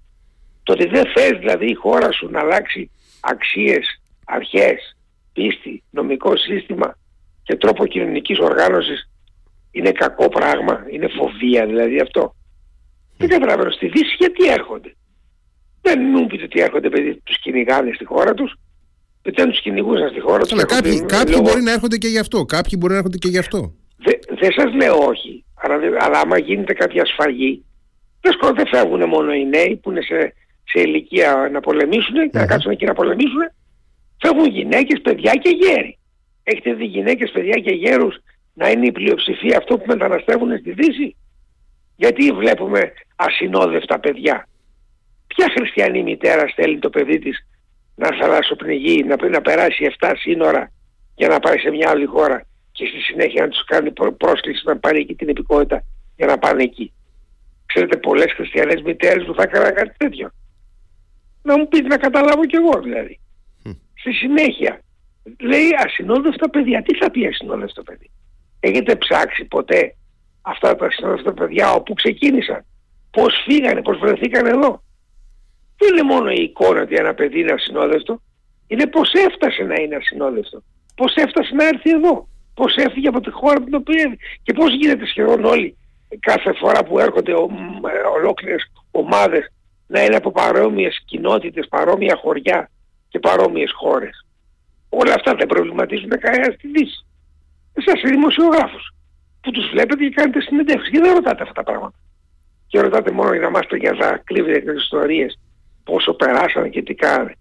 [0.62, 4.96] Το ότι δεν θες δηλαδή η χώρα σου να αλλάξει αξίες, αρχές,
[5.32, 6.98] πίστη, νομικό σύστημα
[7.42, 9.10] και τρόπο κοινωνικής οργάνωσης
[9.70, 12.34] είναι κακό πράγμα, είναι φοβία δηλαδή αυτό.
[13.16, 14.96] Δεν καταλαβαίνω στη Δύση γιατί έρχονται;
[15.80, 18.54] Δεν μου πείτε ότι έρχονται παιδί τους κυνηγάνε στη χώρα τους,
[19.22, 20.64] δεν τους κυνηγούσαν στη χώρα τους.
[20.64, 23.74] κάποιοι, κάποιοι μπορεί να έρχονται και γι' αυτό, κάποιοι μπορεί να έρχονται και γι' αυτό.
[23.96, 27.64] Δεν δε σας λέω όχι, αλλά, αλλά άμα γίνεται κάποια σφαγή,
[28.20, 32.32] δεν, δεν φεύγουν μόνο οι νέοι που είναι σε, σε ηλικία να πολεμήσουν, mm-hmm.
[32.32, 33.42] να κάτσουν εκεί να πολεμήσουν,
[34.20, 35.98] φεύγουν γυναίκες, παιδιά και γέροι.
[36.42, 38.16] Έχετε δει γυναίκες, παιδιά και γέρους
[38.54, 41.16] να είναι η πλειοψηφία αυτό που μεταναστεύουν στη Δύση;
[41.96, 44.48] Γιατί βλέπουμε ασυνόδευτα παιδιά.
[45.26, 47.46] Ποια χριστιανή μητέρα στέλνει το παιδί της
[47.94, 50.70] να θαλασσοπνιγεί, να, να περάσει 7 σύνορα
[51.14, 52.46] για να πάει σε μια άλλη χώρα;
[52.78, 55.84] Και στη συνέχεια να τους κάνει πρόσκληση να πάρει εκεί την επικότητα
[56.16, 56.92] για να πάνε εκεί.
[57.66, 60.30] Ξέρετε πολλές χριστιανές μητέρες που θα έκαναν κάτι τέτοιο.
[61.42, 63.20] Να μου πείτε να καταλάβω κι εγώ δηλαδή.
[63.94, 64.80] Στη συνέχεια
[65.40, 66.82] λέει ασυνόδευτα παιδιά.
[66.82, 68.10] Τι θα πει ασυνόδευτο παιδί;
[68.60, 69.96] Έχετε ψάξει ποτέ
[70.42, 72.64] αυτά τα ασυνόδευτα παιδιά όπου ξεκίνησαν;
[73.10, 74.82] Πώς φύγανε, πώς βρεθήκαν εδώ;
[75.78, 78.22] Δεν είναι μόνο η εικόνα ότι ένα παιδί είναι ασυνόδευτο.
[78.66, 80.62] Είναι πώς έφτασε να είναι ασυνόδευτο.
[80.94, 82.28] Πώς έφτασε να έρθει εδώ.
[82.58, 85.76] Πώς έφυγε από τη χώρα την οποία και πώς γίνεται σχεδόν όλοι
[86.20, 87.50] κάθε φορά που έρχονται ο,
[88.16, 89.52] ολόκληρες ομάδες
[89.86, 92.70] να είναι από παρόμοιες κοινότητες, παρόμοια χωριά
[93.08, 94.26] και παρόμοιες χώρες.
[94.88, 97.06] Όλα αυτά δεν προβληματίζουν κανένας στη Δύση.
[97.74, 98.94] Εσάς οι δημοσιογράφους
[99.40, 101.98] που τους βλέπετε και κάνετε συνεντεύξεις και δεν ρωτάτε αυτά τα πράγματα.
[102.66, 105.38] Και ρωτάτε μόνο για να μάθετε για δακλείδια και ιστορίες
[105.84, 107.32] πόσο περάσανε και τι κάνανε.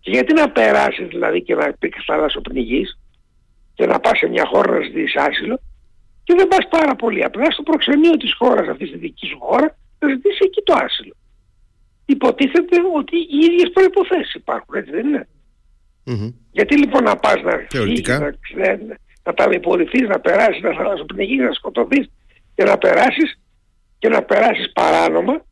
[0.00, 2.99] Και γιατί να περάσεις δηλαδή και να πει θαλασσοπνιγείς
[3.80, 5.60] και να πας σε μια χώρα να ζητήσεις άσυλο
[6.24, 9.76] και δεν πας πάρα πολύ απλά στο προξενείο της χώρας αυτής στη δικής σου χώρα
[9.98, 11.14] να ζητήσεις εκεί το άσυλο.
[12.04, 15.28] Υποτίθεται ότι οι ίδιες προϋποθέσεις υπάρχουν, έτσι δεν ειναι
[16.50, 21.52] Γιατί λοιπόν να πας να φύγεις, να, να, να ταλαιπωρηθείς, να περάσεις, να θαλασσοπνιγείς, να
[21.52, 22.10] σκοτωθείς
[22.54, 23.40] και να περάσεις
[23.98, 25.44] και να περάσεις παράνομα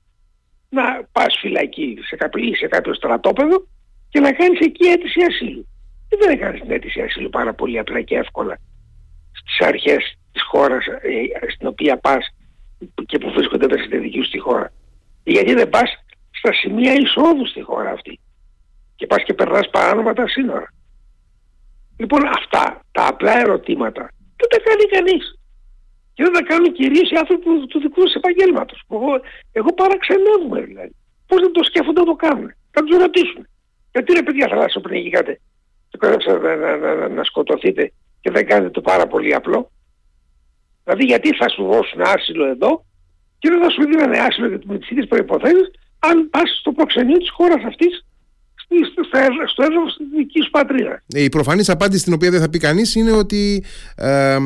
[0.69, 3.67] να πας φυλακή σε κάποιο, ή σε κάποιο στρατόπεδο
[4.09, 5.67] και να κάνεις εκεί αίτηση ασύλου.
[6.09, 8.59] Τι δεν έκανες την αίτηση ασύλου πάρα πολύ απλά και εύκολα
[9.33, 12.27] στις αρχές της χώρας ε, στην οποία πας
[13.07, 14.73] και που βρίσκονται μέσα στη δική σου τη χώρα.
[15.25, 18.21] Γιατί δεν πας στα σημεία εισόδου στη χώρα αυτή
[18.97, 20.73] και πας και περνάς παράνομα τα σύνορα.
[21.97, 25.41] Λοιπόν αυτά τα απλά ερωτήματα δεν τα κάνει κανείς.
[26.15, 28.83] Και δεν τα κάνουν κυρίως οι άνθρωποι του, του δικού τους επαγγέλματος.
[28.91, 29.21] Εγώ,
[29.53, 30.95] εγώ παραξενεύομαι δηλαδή.
[31.27, 32.55] Πώς δεν το σκέφτονται να το κάνουν.
[32.71, 33.47] Θα τους ρωτήσουν.
[33.93, 35.41] Γιατί ρε παιδιά θα πνιγήκατε
[35.89, 39.71] και κορέψατε να, να, να, να, σκοτωθείτε και δεν κάνετε το πάρα πολύ απλό.
[40.85, 42.85] Δηλαδή γιατί θα σου δώσουν άσυλο εδώ
[43.39, 47.31] και δεν θα σου δίνανε άσυλο για τις ίδιες προϋποθέσεις αν πας στο προξενείο της
[47.31, 48.07] χώρας αυτής
[49.47, 50.99] στο έδαφο της δικής σου πατρίδας.
[51.15, 53.65] Ε, η προφανής απάντηση την οποία δεν θα πει κανείς είναι ότι
[53.97, 54.37] ε,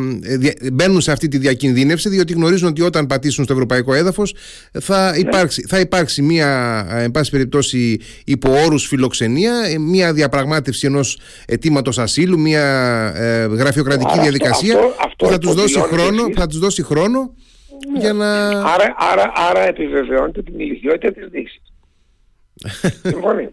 [0.72, 4.34] μπαίνουν σε αυτή τη διακινδύνευση διότι γνωρίζουν ότι όταν πατήσουν στο ευρωπαϊκό έδαφος
[4.72, 5.16] θα, ναι.
[5.16, 11.98] υπάρξει, θα υπάρξει μία, εν πάση περιπτώσει, υπό όρους φιλοξενία, ε, μία διαπραγμάτευση ενός αιτήματος
[11.98, 12.62] ασύλου, μία
[13.16, 17.34] ε, γραφειοκρατική διαδικασία αυτό, αυτό, που θα τους δώσει, χρόνο, θα τους δώσει χρόνο
[17.98, 18.48] για να...
[18.48, 21.62] Άρα, άρα, άρα επιβεβαιώνεται την ηλικιότητα της Δύσης.
[23.10, 23.48] Συμφωνεί.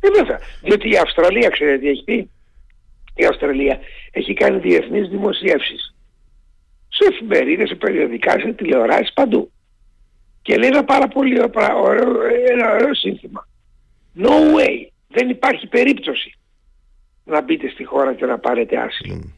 [0.00, 0.38] Ε, βέβαια.
[0.62, 2.30] Διότι η Αυστραλία, ξέρετε τι έχει πει;
[3.14, 3.80] Η Αυστραλία
[4.10, 5.94] έχει κάνει διεθνείς δημοσίευσεις.
[6.88, 9.50] Σε εφημερίδες, σε περιοδικά, σε τηλεοράσεις, παντού.
[10.42, 13.48] Και λέει ένα πάρα πολύ ωραίο, ένα ωραίο σύνθημα.
[14.18, 14.86] No way.
[15.08, 16.38] Δεν υπάρχει περίπτωση
[17.24, 19.20] να μπείτε στη χώρα και να πάρετε άσυλο.
[19.24, 19.32] Mm.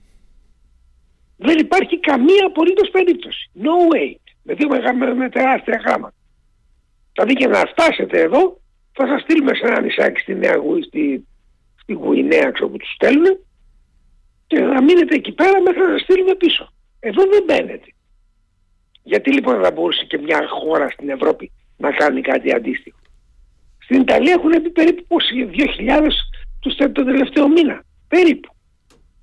[1.36, 3.50] Δεν υπάρχει καμία απολύτως περίπτωση.
[3.62, 4.14] No way.
[4.42, 6.14] Με, δύο με, με τεράστια γράμματα.
[7.12, 8.60] Δηλαδή για να φτάσετε εδώ
[8.98, 11.26] θα σας στείλουμε σε ένα νησάκι στη Νέα Γουή, στη,
[11.80, 13.38] στη Γουινέα ξέρω που τους στέλνουν
[14.46, 16.72] και να μείνετε εκεί πέρα μέχρι να σας στείλουμε πίσω.
[17.00, 17.88] Εδώ δεν μπαίνετε.
[19.02, 22.98] Γιατί λοιπόν θα μπορούσε και μια χώρα στην Ευρώπη να κάνει κάτι αντίστοιχο;
[23.78, 25.16] Στην Ιταλία έχουν πει περίπου
[25.88, 26.08] 2.000
[26.60, 27.84] τους τον τελευταίο μήνα.
[28.08, 28.48] Περίπου.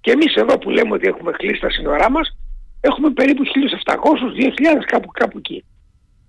[0.01, 2.37] Και εμείς εδώ που λέμε ότι έχουμε κλείσει τα σύνορά μας,
[2.81, 3.43] έχουμε περίπου
[3.85, 5.65] 1.700-2.000 κάπου, κάπου εκεί.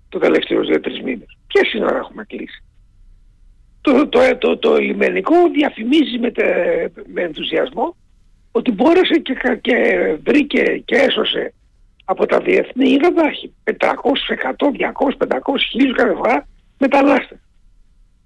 [0.09, 1.37] Το τελευταίο 2-3 μήνες.
[1.47, 2.63] Ποια σύνορα έχουμε κλείσει;
[3.87, 6.31] Το, το, το, το, λιμενικό διαφημίζει με,
[7.13, 7.95] με ενθουσιασμό
[8.51, 9.75] ότι μπόρεσε και, και
[10.23, 11.53] βρήκε και έσωσε
[12.05, 13.23] από τα διεθνή ύδατα
[13.63, 14.65] 500, 100,
[15.09, 16.47] 200, 500, 1000 κάθε φορά
[16.77, 17.39] μετανάστες.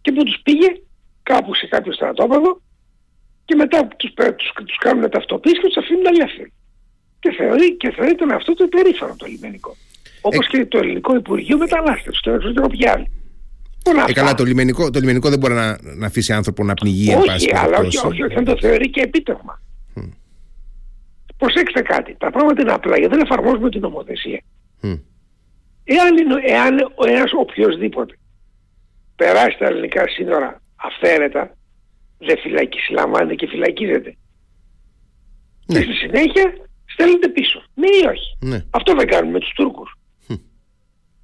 [0.02, 0.68] Και που τους πήγε
[1.24, 2.62] κάπου σε κάποιο στρατόπεδο
[3.46, 6.54] και μετά τους, τους, τους κάνουν ταυτοποίηση και τους αφήνουν ελεύθεροι.
[7.20, 9.76] Και, θεωρεί, και θεωρεί τον αυτό το υπερήφανο το λιμενικό.
[10.22, 10.50] Όπως ε...
[10.50, 13.21] και το ελληνικό Υπουργείο Μετανάστευσης, το εξωτερικό πιάνει.
[14.08, 17.14] Ε, καλά, το λιμενικό, το λιμενικό δεν μπορεί να, να αφήσει άνθρωπο να πνιγεί.
[17.14, 19.62] Όχι, αλλά όχι, όχι, όχι, δεν το θεωρεί και επίτευγμα.
[19.96, 20.10] Mm.
[21.38, 24.42] Προσέξτε κάτι, τα πράγματα είναι απλά γιατί δεν εφαρμόζουμε την νομοθεσία.
[24.82, 25.00] Mm.
[25.84, 28.18] Εάν, είναι, εάν ο ένας οποιοδήποτε
[29.16, 31.56] περάσει τα ελληνικά σύνορα αυθαίρετα,
[32.18, 34.16] δεν φυλακή, συλλαμβάνεται και φυλακίζεται.
[35.66, 35.80] Ναι.
[35.80, 36.54] Και στη συνέχεια
[36.86, 37.64] στέλνεται πίσω.
[37.74, 38.38] Ναι ή όχι.
[38.40, 38.66] Ναι.
[38.70, 39.96] Αυτό δεν κάνουμε με τους Τούρκους.
[40.30, 40.40] Hm.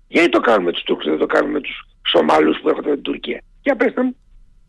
[0.07, 3.01] Γιατί το κάνουμε με τους Τούρκους, δεν το κάνουμε με τους Σομαλούς που έρχονται από
[3.01, 3.41] την Τουρκία.
[3.61, 4.15] Για πέστε μου,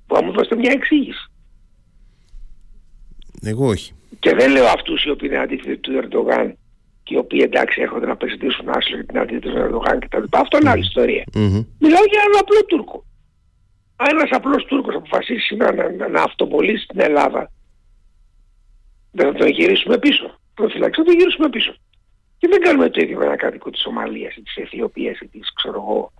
[0.06, 1.30] που μου δώσετε μια εξήγηση.
[3.42, 3.92] Εγώ όχι.
[4.18, 6.58] Και δεν λέω αυτούς οι οποίοι είναι αντίθετοι του Ερντογάν
[7.02, 10.22] και οι οποίοι εντάξει έρχονται να περιστήσουν άσυλο για την αντίθεση του Ερντογάν κτλ.
[10.30, 11.24] Αυτό είναι άλλη ιστορία.
[11.26, 11.64] Mm-hmm.
[11.78, 13.04] Μιλάω για έναν απλό Τούρκο.
[13.96, 17.50] Αν ένας απλός Τούρκος αποφασίσει σήμερα να, να, να αυτοπολίσει την Ελλάδα,
[19.12, 20.38] δεν θα τον γυρίσουμε πίσω.
[20.54, 21.74] Προφυλάξει, θα τον γυρίσουμε πίσω.
[22.38, 25.52] Και δεν κάνουμε το ίδιο με ένα κάτοικο της Σομαλίας ή της Αιθιοπίας ή της,
[25.52, 26.12] ξέρω εγώ,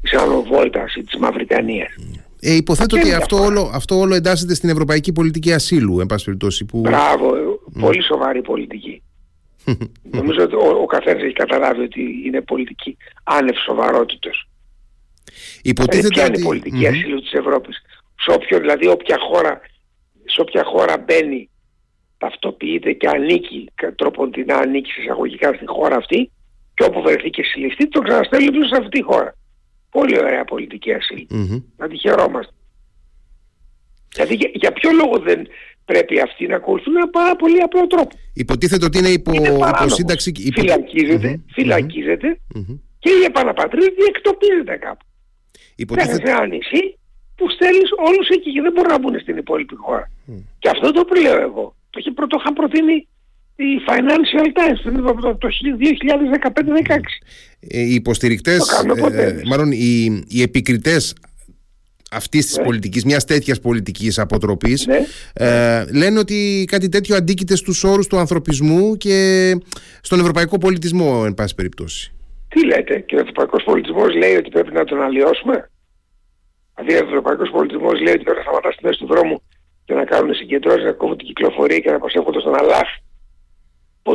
[0.00, 1.94] της Ανοβόλτας ή της Μαυριτανίας.
[2.40, 6.64] Ε, υποθέτω ότι αυτό όλο, αυτό όλο εντάσσεται στην ευρωπαϊκή πολιτική ασύλου, εν πάση περιπτώσει.
[6.64, 6.80] Που...
[6.80, 7.80] Μπράβο, mm.
[7.80, 9.02] πολύ σοβαρή πολιτική.
[10.18, 14.48] Νομίζω ότι ο, ο καθένας έχει καταλάβει ότι είναι πολιτική άνευ σοβαρότητος.
[15.62, 16.28] Υποτίθεται ότι...
[16.28, 16.94] είναι η πολιτική mm-hmm.
[16.94, 17.76] ασύλου της Ευρώπης;
[18.20, 19.60] Σε όποιο, δηλαδή όποια χώρα,
[20.24, 21.50] σε όποια χώρα μπαίνει,
[22.18, 26.30] ταυτοποιείται και ανήκει, τροποντινά ανήκει σε εισαγωγικά στη χώρα αυτή
[26.74, 29.34] και όπου βρεθεί και συλληφθεί, το ξαναστέλνει πίσω σε αυτή τη χώρα.
[29.90, 31.26] Πολύ ωραία πολιτική ασύλου.
[31.30, 31.62] Mm-hmm.
[31.76, 32.52] Να τη χαιρόμαστε.
[34.12, 35.46] Δηλαδή για, για ποιο λόγο δεν
[35.84, 40.32] πρέπει αυτοί να ακολουθούν ένα πάρα πολύ απλό τρόπο; Υποτίθεται ότι είναι υπό, είναι υποσύνταξη.
[40.36, 40.60] Υπο...
[40.60, 41.52] Φυλακίζεται, mm-hmm.
[41.52, 42.78] φυλακίζεται mm-hmm.
[42.98, 45.04] και η επαναπατρίδη εκτοπίζεται κάπου.
[45.76, 46.26] Υποτίθεται...
[46.26, 46.98] σε ένα νησί
[47.36, 50.10] που στέλνεις όλους εκεί και δεν μπορούν να μπουν στην υπόλοιπη χώρα.
[50.10, 50.42] Mm.
[50.58, 51.74] Και αυτό το που λέω εγώ.
[51.90, 53.08] Το, έχει πρωτο, είχαν προτείνει
[53.60, 54.80] η Financial Times
[55.38, 55.48] το
[56.88, 56.98] 2015-16.
[57.60, 61.14] Ε, οι υποστηρικτές, ε, μάλλον οι, οι επικριτές
[62.10, 62.64] αυτής της ναι.
[62.64, 64.98] πολιτικής, μιας τέτοιας πολιτικής αποτροπής ναι.
[65.32, 69.16] ε, λένε ότι κάτι τέτοιο αντίκειται στους όρους του ανθρωπισμού και
[70.00, 72.12] στον ευρωπαϊκό πολιτισμό εν πάση περιπτώσει.
[72.48, 75.70] Τι λέτε, και ο ευρωπαϊκός πολιτισμός λέει ότι πρέπει να τον αλλοιώσουμε;
[76.76, 79.42] Δηλαδή ο ευρωπαϊκός πολιτισμός λέει ότι πρέπει να σταματάς στη μέση του δρόμου
[79.84, 82.88] και να κάνουν συγκεντρώσεις, να κόβουν την κυκλοφορία και να προσέχονται στον Αλλάχ.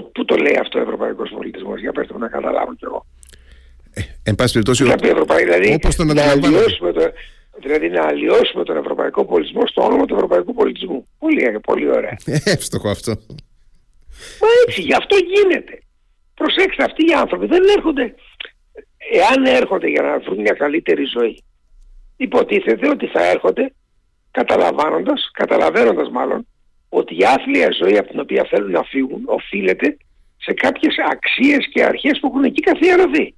[0.01, 3.05] Πού το λέει αυτό ο ευρωπαϊκός πολιτισμός, για πέστε μου να καταλάβω κι εγώ.
[3.93, 7.11] Ε, εν πάση περιπτώσει, δηλαδή, όπως τον να αλλοιώσουμε το,
[7.59, 11.07] δηλαδή να αλλοιώσουμε τον ευρωπαϊκό πολιτισμό στο όνομα του ευρωπαϊκού πολιτισμού.
[11.19, 12.17] Πολύ, πολύ ωραία.
[12.43, 13.11] Εύστοχο αυτό.
[14.41, 15.81] Μα έτσι, γι' αυτό γίνεται.
[16.33, 18.15] Προσέξτε, αυτοί οι άνθρωποι δεν έρχονται,
[19.11, 21.43] εάν έρχονται για να βρουν μια καλύτερη ζωή,
[22.17, 23.73] υποτίθεται ότι θα έρχονται
[24.31, 26.47] καταλαμβάνοντας, καταλαβαίνοντας μάλλον,
[26.93, 29.97] ότι η άθλια ζωή από την οποία θέλουν να φύγουν οφείλεται
[30.37, 33.35] σε κάποιες αξίες και αρχές που έχουν εκεί καθιερωθεί.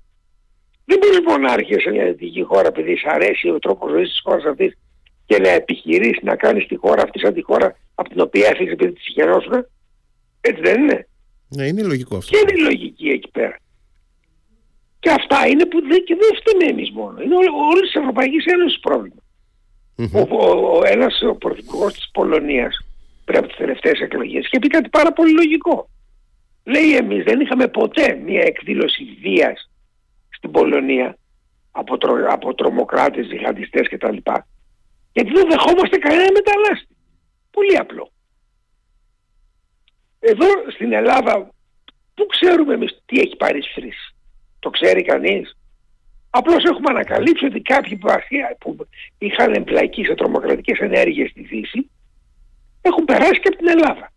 [0.86, 4.10] Δεν μπορείς λοιπόν να άρχισε σε μια δυτική χώρα επειδή σου αρέσει ο τρόπος ζωής
[4.10, 4.78] της χώρας αυτής
[5.26, 8.74] και να επιχειρήσεις να κάνεις τη χώρα αυτή σαν τη χώρα από την οποία έφυγες
[8.74, 9.54] επειδή της συγχαιρόσουν.
[10.42, 11.08] Έτσι δεν είναι;
[11.48, 12.32] Ναι, είναι λογικό αυτό.
[12.32, 13.58] Και είναι η λογική εκεί πέρα.
[15.00, 17.22] Και αυτά είναι που δεν, και δεν φταίμε εμείς μόνο.
[17.22, 17.36] Είναι
[17.72, 19.22] όλη της Ευρωπαϊκής Ένωσης πρόβλημα.
[19.98, 20.28] Mm-hmm.
[20.30, 22.85] Ο, ο, ο, ένας ο πρωθυπουργός της Πολωνίας
[23.26, 25.90] πριν από τις τελευταίες εκλογές και πει κάτι πάρα πολύ λογικό.
[26.64, 29.72] Λέει εμείς δεν είχαμε ποτέ μια εκδήλωση βίας
[30.30, 31.18] στην Πολωνία
[31.72, 34.18] από, τρο, από τρομοκράτες, διχαντιστές κτλ.
[35.12, 36.96] Γιατί δεν δεχόμαστε κανένα μετανάστη.
[37.52, 38.12] Πολύ απλό.
[40.20, 41.50] Εδώ στην Ελλάδα,
[42.14, 44.16] πού ξέρουμε εμείς τι έχει πάρει σφρίς.
[44.60, 45.58] Το ξέρει κανείς;
[46.30, 48.00] Απλώς έχουμε ανακαλύψει ότι κάποιοι
[48.60, 48.76] που
[49.18, 51.90] είχαν εμπλακεί σε τρομοκρατικές ενέργειες στη Δύση
[52.86, 54.12] έχουν περάσει και από την Ελλάδα.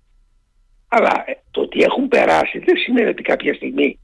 [0.88, 3.98] Αλλά ε, το ότι έχουν περάσει δεν σημαίνει ότι κάποια στιγμή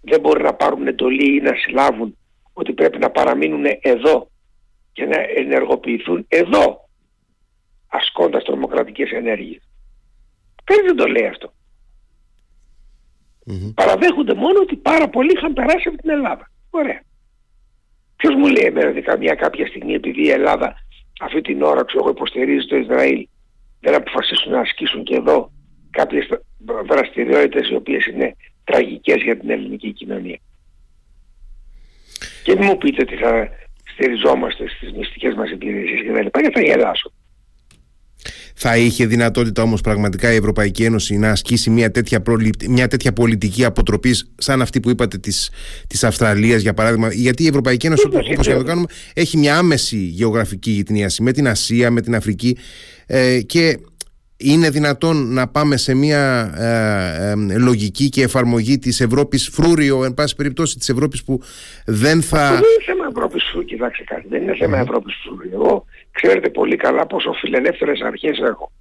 [0.00, 2.16] δεν μπορεί να πάρουν εντολή ή να συλλάβουν
[2.52, 4.30] ότι πρέπει να παραμείνουν εδώ
[4.92, 6.88] και να ενεργοποιηθούν εδώ
[7.88, 9.62] ασκώντας τρομοκρατικές ενέργειες.
[10.64, 11.30] Κανείς δεν το λέει
[13.74, 16.50] Παραδέχονται μόνο ότι πάρα πολλοί είχαν περάσει από την Ελλάδα.
[16.70, 17.02] Ωραία.
[18.16, 20.74] Ποιος μου λέει εμένα ότι καμιά κάποια στιγμή επειδή η Ελλάδα
[21.20, 23.28] αυτή την ώρα ξέρω εγώ υποστηρίζει το Ισραήλ
[23.80, 25.52] δεν αποφασίσουν να ασκήσουν και εδώ
[25.90, 26.28] κάποιες
[26.86, 30.38] δραστηριότητες οι οποίες είναι τραγικές για την ελληνική κοινωνία.
[32.42, 33.48] Και μην μου πείτε ότι θα
[33.92, 37.12] στηριζόμαστε στις μυστικές μας υπηρεσίες και τα λοιπά και θα γελάσω.
[38.54, 42.22] Θα είχε δυνατότητα όμως πραγματικά η Ευρωπαϊκή Ένωση να ασκήσει μια τέτοια,
[42.68, 45.50] μια τέτοια πολιτική αποτροπής σαν αυτή που είπατε της,
[45.86, 47.12] της Αυστραλίας για παράδειγμα.
[47.12, 51.48] Γιατί η Ευρωπαϊκή Ένωση όπως και το κάνουμε έχει μια άμεση γεωγραφική γειτνίαση με την
[51.48, 52.56] Ασία, με την Αφρική
[53.06, 53.78] ε, και
[54.40, 60.14] είναι δυνατόν να πάμε σε μια ε, ε, λογική και εφαρμογή της Ευρώπης φρούριο, εν
[60.14, 61.40] πάση περιπτώσει της Ευρώπης που
[61.86, 62.40] δεν θα...
[62.40, 65.50] Αυτό δεν είναι θέμα Ευρώπης φρούριο, κοιτάξτε κάτι, δεν είναι θέμα Ευρώπης φρούριο.
[65.54, 68.72] Εγώ ξέρετε πολύ καλά πόσο φιλελεύθερες αρχές έχω.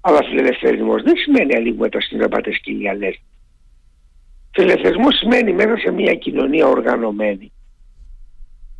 [0.00, 3.22] Αλλά φιλελευθερισμός δεν σημαίνει αλλήγουμε τα συνδεμπάτε σκυλιά λες.
[4.54, 7.52] Φιλελευθερισμός σημαίνει μέσα σε μια κοινωνία οργανωμένη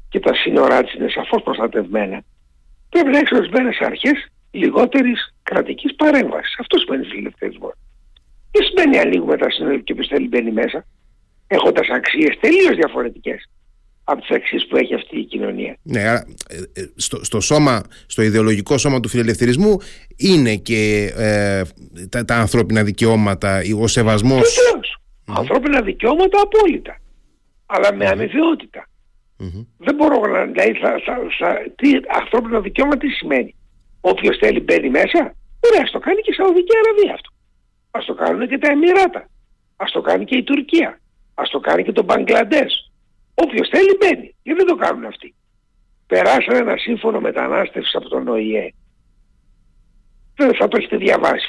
[0.09, 2.23] και τα σύνορά της είναι σαφώς προστατευμένα.
[2.89, 6.57] Πρέπει να έχεις ορισμένες αρχές λιγότερης κρατικής παρέμβασης.
[6.59, 7.73] Αυτό σημαίνει φιλελευθερισμό.
[8.51, 10.87] Τι σημαίνει ανοίγουμε τα σύνορα και ποιος θέλει μπαίνει μέσα,
[11.47, 13.49] έχοντας αξίες τελείως διαφορετικές
[14.05, 15.77] από τις αξίες που έχει αυτή η κοινωνία.
[15.83, 19.77] Ναι, άρα ε, ε, στο, στο, σώμα, στο ιδεολογικό σώμα του φιλελευθερισμού
[20.17, 21.63] είναι και ε,
[22.09, 24.59] τα, τα, ανθρώπινα δικαιώματα, ο σεβασμός...
[25.27, 27.01] Ανθρώπινα δικαιώματα απόλυτα.
[27.67, 28.89] Αλλά με αμοιβαιότητα.
[29.79, 30.45] Δεν μπορώ να...
[30.45, 31.91] Δηλαδή, θα, θα, θα, τι,
[32.21, 33.55] ανθρώπινα δικαιώματα τι σημαίνει;
[34.11, 35.21] Όποιος θέλει μπαίνει μέσα.
[35.67, 37.31] Ωραία, ας το κάνει και η Σαουδική Αραβία αυτό.
[37.91, 39.29] Ας το κάνουν και τα Εμμυράτα.
[39.77, 41.01] Ας το κάνει και η Τουρκία.
[41.35, 42.93] Ας το κάνει και το Μπαγκλαντές.
[43.35, 44.35] Όποιος θέλει μπαίνει.
[44.43, 45.35] Γιατί δεν το κάνουν αυτοί.
[46.07, 48.75] Περάσανε ένα σύμφωνο μετανάστευσης από τον ΟΗΕ.
[50.37, 51.47] Δεν θα το έχετε διαβάσει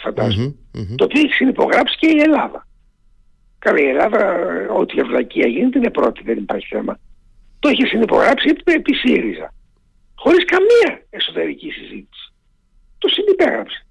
[0.96, 2.68] Το οποίο έχει συνυπογράψει και η Ελλάδα.
[3.60, 4.20] Καλά η Ελλάδα
[4.70, 7.00] ό,τι ευλακία γίνεται είναι πρώτη, δεν υπάρχει θέμα.
[7.60, 9.54] Το έχει συνυπογράψει επί ΣΥΡΙΖΑ.
[10.16, 12.26] Χωρίς καμία εσωτερική συζήτηση
[12.98, 13.86] το συνυπέγραψε.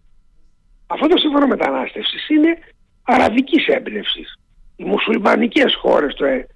[0.86, 2.58] Αυτό το σύμφωνο μετανάστευσης είναι
[3.02, 4.38] αραβικής έμπνευσης.
[4.76, 6.46] Οι μουσουλμανικές χώρες το, ε,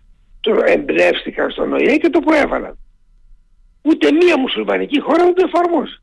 [0.41, 2.79] το εμπνεύστηκαν στον ΟΗΕ και το προέβαλαν.
[3.83, 5.97] Ούτε μία μουσουλμανική χώρα δεν το εφαρμόζει.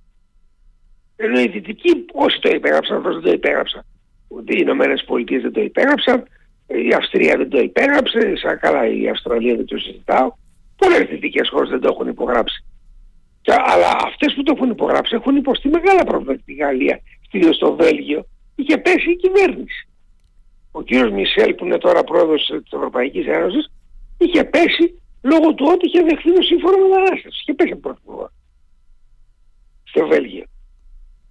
[1.16, 3.86] Ενώ οι δυτικοί όσοι το υπέγραψαν, αυτός δεν το υπέγραψαν.
[4.28, 6.24] Ούτε οι Ηνωμένες Πολιτείες δεν το υπέγραψαν,
[6.68, 10.32] η Αυστρία δεν το υπέγραψε, σαν καλά η Αυστραλία δεν το συζητάω.
[10.76, 12.66] Πολλές δυτικές χώρες δεν το έχουν υπογράψει.
[13.46, 17.76] Και, αλλά αυτές που το έχουν υπογράψει έχουν υποστεί μεγάλα προβλήματα στη Γαλλία, κυρίως στο
[17.76, 18.26] Βέλγιο.
[18.56, 19.88] Είχε πέσει η κυβέρνηση.
[20.72, 23.72] Ο κύριος Μισελ που είναι τώρα πρόεδρος της Ευρωπαϊκής Ένωσης
[24.18, 27.42] είχε πέσει λόγω του ότι είχε δεχθεί το σύμφωνο μετανάστευσης.
[27.42, 28.30] Είχε πέσει πρωθυπουργό
[29.84, 30.44] στο Βέλγιο.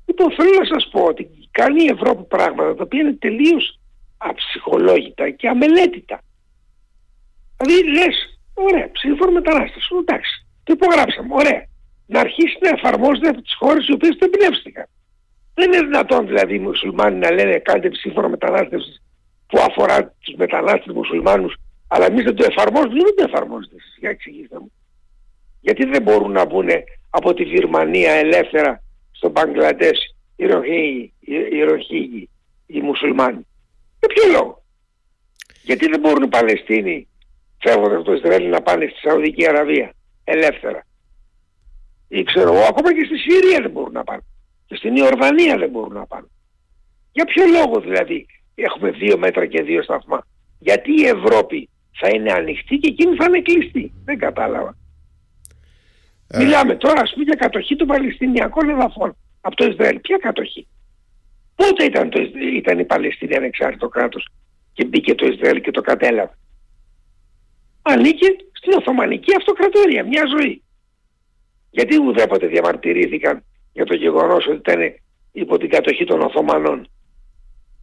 [0.06, 3.80] Λοιπόν θέλω να σας πω ότι κάνει η Ευρώπη πράγματα τα οποία είναι τελείως
[4.18, 6.20] αψυχολόγητα και αμελέτητα.
[7.56, 11.72] Δηλαδή λες, ωραία, σύμφωνο μετανάστευσης, εντάξει, το υπογράψαμε, ωραία
[12.06, 14.86] να αρχίσει να εφαρμόζεται από τις χώρες οι οποίες δεν πνεύστηκαν.
[15.54, 19.02] Δεν είναι δυνατόν δηλαδή οι μουσουλμάνοι να λένε κάντε σύμφωνα μετανάστευση
[19.46, 21.54] που αφορά τους μετανάστες μουσουλμάνους
[21.88, 24.72] αλλά εμείς δεν το εφαρμόζουμε, δεν το εφαρμόζετε εσείς, για εξηγήστε μου.
[25.60, 26.68] Γιατί δεν μπορούν να μπουν
[27.10, 32.28] από τη Βυρμανία ελεύθερα στο Μπαγκλαντές οι Ροχίγοι, οι, Ροχίγοι,
[32.66, 33.46] οι μουσουλμάνοι;
[33.98, 34.64] Για ποιο λόγο;
[35.62, 37.08] Γιατί δεν μπορούν οι Παλαιστίνοι
[37.58, 39.92] φεύγοντας από το Ισραήλ να πάνε στη Σαουδική Αραβία
[40.24, 40.86] ελεύθερα;
[42.18, 44.22] Ή ξέρω εγώ, ακόμα και στη Συρία δεν μπορούν να πάνε.
[44.66, 46.26] Και στην Ιορδανία δεν μπορούν να πάνε.
[47.12, 50.26] Για ποιο λόγο δηλαδή έχουμε δύο μέτρα και δύο σταθμά;
[50.58, 51.68] Γιατί η Ευρώπη
[52.00, 54.76] θα είναι ανοιχτή και εκείνη θα είναι κλειστή; Δεν κατάλαβα.
[56.28, 56.38] Ε...
[56.38, 60.00] Μιλάμε τώρα ας πούμε για κατοχή των Παλαιστινιακών εδαφών από το Ισραήλ.
[60.00, 60.66] Ποια κατοχή;
[61.54, 62.20] Πότε ήταν, το,
[62.54, 64.28] ήταν η Παλαιστίνη ανεξάρτητο κράτος
[64.72, 66.38] και μπήκε το Ισραήλ και το κατέλαβε;
[67.82, 70.63] Ανήκε στην Οθωμανική Αυτοκρατορία, μια ζωή.
[71.74, 74.80] Γιατί ουδέποτε διαμαρτυρήθηκαν για το γεγονός ότι ήταν
[75.32, 76.88] υπό την κατοχή των Οθωμανών.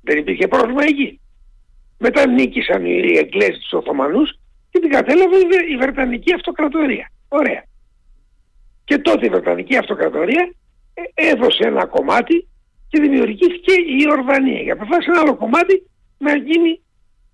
[0.02, 1.20] Δεν υπήρχε πρόβλημα εκεί.
[1.98, 4.40] Μετά νίκησαν οι Εγγλέζοι τους Οθωμανούς
[4.70, 5.38] και την κατέλαβε
[5.70, 7.12] η Βρετανική Αυτοκρατορία.
[7.28, 7.64] Ωραία.
[8.84, 10.54] Και τότε η Βρετανική Αυτοκρατορία
[10.94, 12.48] ε, έδωσε ένα κομμάτι
[12.88, 14.64] και δημιουργήθηκε η Ορδανία.
[14.64, 16.82] Και αποφάσισε ένα άλλο κομμάτι να γίνει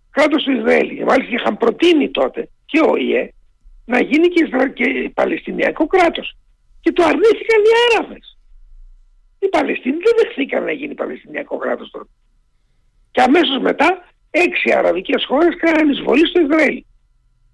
[0.10, 0.96] κράτος του Ισραήλ.
[0.96, 3.30] Και μάλιστα είχαν προτείνει τότε και ο ΙΕ
[3.86, 4.70] να γίνει και, Ισρα...
[4.70, 6.38] και Παλαιστινιακό κράτος.
[6.88, 8.38] Και το αρνήθηκαν οι Άραβες.
[9.40, 12.10] Οι Παλαιστίνοι δεν δεχθήκαν να γίνει Παλαιστινιακό κράτος τότε.
[13.12, 16.84] Και αμέσως μετά έξι αραβικές χώρες κάνανε εισβολή στο Ισραήλ.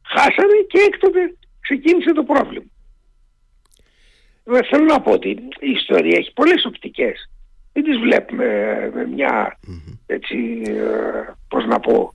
[0.03, 2.65] Χάσανε και έκτοτε ξεκίνησε το πρόβλημα.
[4.69, 5.29] Θέλω να πω ότι
[5.59, 7.29] η ιστορία έχει πολλές οπτικές.
[7.73, 8.47] Δεν τις βλέπουμε
[8.93, 9.59] με μια
[10.05, 12.13] έτσι, ε, πώς να πω,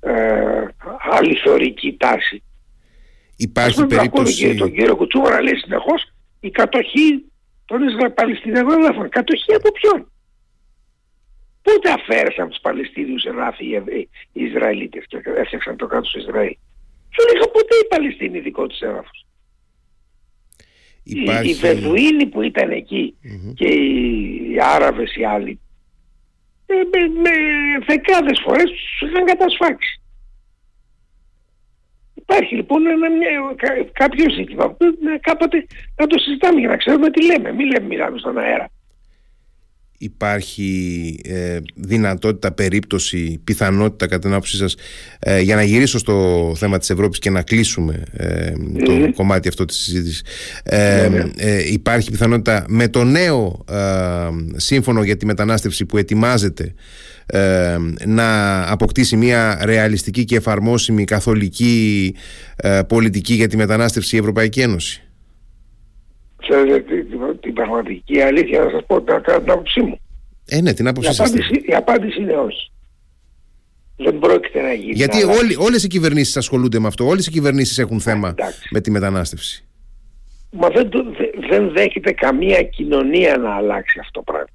[0.00, 0.64] ε,
[1.10, 2.42] αληθωρική τάση.
[3.36, 4.46] Υπάρχει περίπτωση...
[4.46, 7.24] Τον, τον κύριο Κουτσούβα να λέει συνεχώς η κατοχή
[7.64, 7.80] των
[8.14, 9.08] Παλαιστινιακών εδάφων.
[9.08, 10.12] Κατοχή από ποιον;
[11.62, 13.64] Πότε αφαίρεσαν τους Παλαιστίνιους εδάφη
[14.32, 16.56] οι Ισραηλίτες και έφτιαξαν το κράτος του Ισραήλ;
[17.16, 19.26] Δεν είχαν ποτέ οι Παλαιστίνοι δικό τους έδαφος.
[21.02, 21.48] Υπάρχει...
[21.48, 22.84] Οι, οι Βεδουίνοι που ήταν
[23.54, 25.60] και οι Άραβες οι άλλοι
[26.66, 27.30] ε, με, με
[27.86, 30.00] δεκάδες φορές τους είχαν κατασφάξει.
[32.30, 33.08] Υπάρχει λοιπόν ένα,
[33.92, 34.86] κάποιο ζήτημα που
[35.20, 35.66] κάποτε
[35.96, 37.52] να το συζητάμε για να ξέρουμε τι λέμε.
[37.52, 38.70] Μην λέμε μιλάμε στον αέρα
[40.02, 44.76] υπάρχει ε, δυνατότητα, περίπτωση, πιθανότητα κατά την άποψή σας
[45.18, 48.52] ε, για να γυρίσω στο θέμα της Ευρώπης και να κλείσουμε ε,
[48.84, 50.22] το κομμάτι αυτό της συζήτησης.
[51.72, 53.64] Υπάρχει πιθανότητα με το νέο
[54.56, 56.74] σύμφωνο για τη μετανάστευση που ετοιμάζεται
[58.06, 62.14] να αποκτήσει μια ρεαλιστική και εφαρμόσιμη καθολική
[62.88, 65.02] πολιτική για τη μετανάστευση η Ευρωπαϊκή Ένωση.
[66.36, 67.19] Ξέρετε την
[67.62, 70.00] πραγματική αλήθεια να σας πω την άποψή μου.
[70.48, 71.32] Ε, ναι, την άποψή σας.
[71.66, 72.70] Η απάντηση είναι όχι.
[73.96, 74.92] Δεν πρόκειται να γίνει.
[74.92, 77.06] Γιατί να όλοι, όλες οι κυβερνήσεις ασχολούνται με αυτό.
[77.06, 78.34] Όλες οι κυβερνήσεις έχουν θέμα
[78.70, 79.64] με τη μετανάστευση.
[80.50, 80.88] Μα δεν,
[81.48, 84.48] δεν δέχεται καμία κοινωνία να αλλάξει αυτό το πράγμα.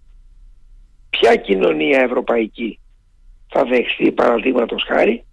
[1.09, 2.79] Ποια κοινωνία ευρωπαϊκή
[3.47, 5.25] θα δεχθεί παραδείγματος χάρη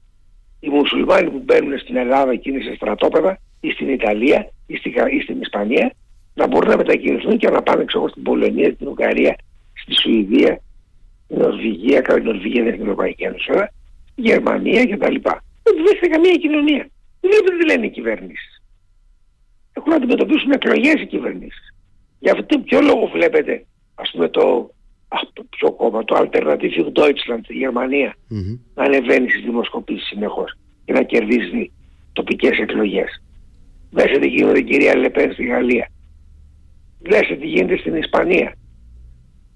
[0.61, 5.41] οι μουσουλμάνοι που μπαίνουν στην Ελλάδα και είναι σε στρατόπεδα ή στην Ιταλία ή στην
[5.41, 5.95] Ισπανία
[6.35, 9.37] να μπορούν να μετακινηθούν και να πάνε ξέρω, στην Πολωνία, στην Ουγγαρία,
[9.72, 10.61] στη Σουηδία,
[11.24, 13.51] στην Νορβηγία, κατά την Νορβηγία δεν στην Ευρωπαϊκή Ένωση,
[14.14, 15.16] Γερμανία κτλ.
[15.62, 16.89] Δεν βρίσκεται καμία κοινωνία.
[17.20, 18.62] Δεν βλέπετε τι λένε οι κυβερνήσεις.
[19.72, 21.74] Έχουν να αντιμετωπίσουν εκλογές οι κυβερνήσεις.
[22.18, 24.74] Για αυτό ποιο λόγο βλέπετε, ας πούμε, το,
[25.09, 28.59] ας, το πιο κόμμα, το Alternative Deutschland στη Γερμανία, mm-hmm.
[28.74, 31.72] να ανεβαίνει στις δημοσκοπήσεις συνεχώς και να κερδίζει
[32.12, 33.22] τοπικές εκλογές.
[33.91, 35.89] Μέσα τι γίνεται η κυρία Λεπέν στη Γαλλία.
[37.03, 38.55] Δέστε τι γίνεται στην Ισπανία.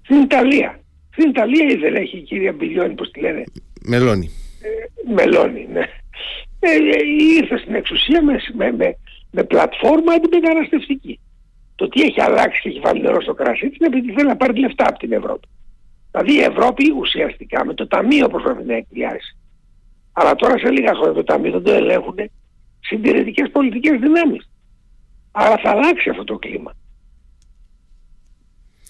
[0.01, 0.79] Στην Ιταλία.
[1.11, 3.43] Στην Ιταλία ή δεν έχει η κυρία Μπιλιόνι, πώς τη λένε;
[3.85, 4.29] Μελώνη.
[4.61, 5.85] Ε, Μελώνη, ναι.
[6.59, 6.99] Ε, ε,
[7.37, 8.97] ήρθε στην εξουσία με, με, με,
[9.31, 11.19] με πλατφόρμα αντιμεταναστευτική.
[11.75, 14.35] Το τι έχει αλλάξει και έχει βάλει νερό στο κρασί της είναι επειδή θέλει να
[14.35, 15.47] πάρει λεφτά από την Ευρώπη.
[16.11, 19.37] Δηλαδή η Ευρώπη ουσιαστικά με το Ταμείο προσπαθεί να εκπλιάσει.
[20.13, 22.15] Αλλά τώρα σε λίγα χρόνια το Ταμείο δεν το ελέγχουν
[22.79, 24.49] συντηρητικές πολιτικές δυνάμεις.
[25.31, 26.71] Άρα θα αλλάξει αυτό το κλίμα.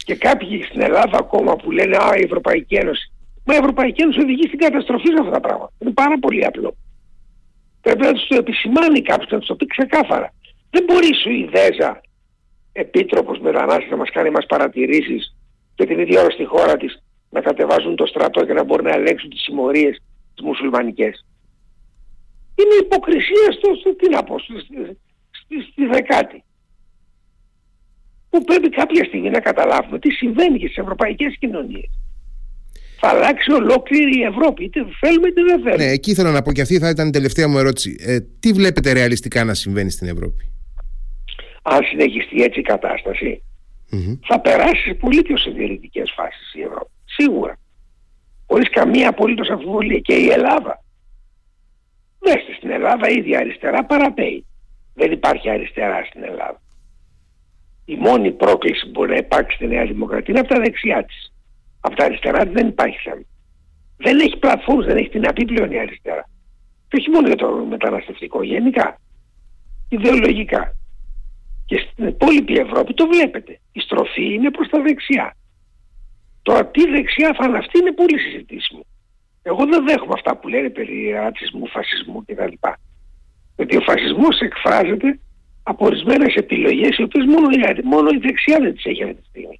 [0.07, 3.11] Και κάποιοι στην Ελλάδα ακόμα που λένε Α, η Ευρωπαϊκή Ένωση.
[3.45, 5.71] Μα η Ευρωπαϊκή Ένωση οδηγεί στην καταστροφή σε αυτά τα πράγματα.
[5.79, 6.75] Είναι πάρα πολύ απλό.
[7.81, 10.33] Πρέπει να τους το επισημάνει κάποιος, να τους το πει ξεκάθαρα.
[10.69, 12.01] Δεν μπορεί η Σουηδέζα,
[12.71, 15.35] επίτροπος μετανάστη, να μας κάνει μας παρατηρήσεις
[15.75, 18.95] και την ίδια ώρα στη χώρα της να κατεβάζουν το στρατό και να μπορούν να
[18.95, 20.01] ελέγξουν τις συμμορίες
[20.35, 21.25] τις μουσουλμανικές.
[22.55, 24.53] Είναι υποκρισία στο, στο τι να πω, στη,
[25.39, 26.43] στη, στη δεκάτη
[28.29, 31.89] που πρέπει κάποια στιγμή να καταλάβουμε τι συμβαίνει και στις ευρωπαϊκές κοινωνίες.
[32.99, 35.85] Θα αλλάξει ολόκληρη η Ευρώπη, είτε θέλουμε είτε δεν θέλουμε.
[35.85, 37.95] Ναι, εκεί ήθελα να πω και αυτή θα ήταν η τελευταία μου ερώτηση.
[37.99, 40.51] Ε, τι βλέπετε ρεαλιστικά να συμβαίνει στην Ευρώπη;
[41.61, 43.41] Αν συνεχιστεί έτσι η κατασταση
[44.27, 46.91] θα περάσει σε πολύ πιο συντηρητικές φάσεις η Ευρώπη.
[47.05, 47.59] Σίγουρα.
[48.47, 49.99] Χωρίς καμία απολύτως αμφιβολία.
[49.99, 50.83] Και η Ελλάδα.
[52.19, 54.45] Δέστε στην Ελλάδα ήδη αριστερά παραπέει.
[54.93, 56.61] Δεν υπάρχει αριστερά στην Ελλάδα
[57.89, 61.33] η μόνη πρόκληση που μπορεί να υπάρξει στη Νέα Δημοκρατία είναι από τα δεξιά της.
[61.79, 63.25] Από τα αριστερά της δεν υπάρχει θέμα.
[63.97, 66.29] Δεν έχει πλατφόρμες, δεν έχει την απίπλεον η αριστερά.
[66.87, 69.01] Και όχι μόνο για το μεταναστευτικό, γενικά.
[69.89, 70.75] Ιδεολογικά.
[71.65, 73.59] Και στην υπόλοιπη Ευρώπη το βλέπετε.
[73.71, 75.35] Η στροφή είναι προς τα δεξιά.
[76.41, 78.85] Τώρα τι δεξιά θα είναι αυτή είναι πολύ συζητήσιμο.
[79.41, 82.53] Εγώ δεν δέχομαι αυτά που λένε περί ρατσισμού, φασισμού κτλ.
[83.55, 85.19] Γιατί ο φασισμός εκφράζεται
[85.69, 87.47] από ορισμένες επιλογές, οι οποίες μόνο,
[87.83, 89.59] μόνο η δεξιά δεν τις έχει αυτή τη στιγμή.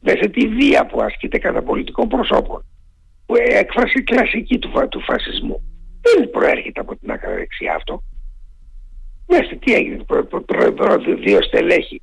[0.00, 2.64] Μέσα τη βία που ασκείται κατά πολιτικών προσώπων,
[3.26, 5.62] που έκφραση κλασική του, του φασισμού,
[6.02, 8.02] δεν προέρχεται από την άκρα δεξιά αυτό.
[9.26, 10.04] Μέσα τι έγινε,
[11.24, 12.02] δύο στελέχη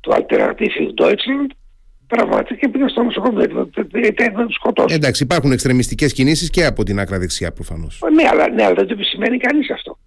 [0.00, 1.50] του Alternative Deutschland
[2.06, 3.70] τραυματίστηκε και πήγαν στο νοσοκομείο.
[4.04, 4.96] Ήταν να τους σκοτώσουν.
[4.96, 7.88] Εντάξει, υπάρχουν εξτρεμιστικές κινήσεις και από την άκρα δεξιά προφανώ.
[8.14, 9.98] Ναι, αλλά, ναι, αλλά δεν το επισημαίνει κανείς αυτό.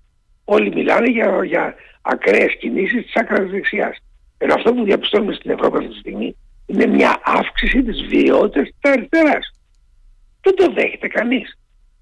[0.44, 3.98] Όλοι μιλάνε για, για ακραίες κινήσεις της άκρας δεξιάς.
[4.38, 6.36] Ενώ αυτό που διαπιστώνουμε στην Ευρώπη αυτή τη στιγμή
[6.66, 9.52] είναι μια αύξηση της βιαιότητας της αριστεράς.
[10.42, 11.58] Δεν το δέχεται κανείς.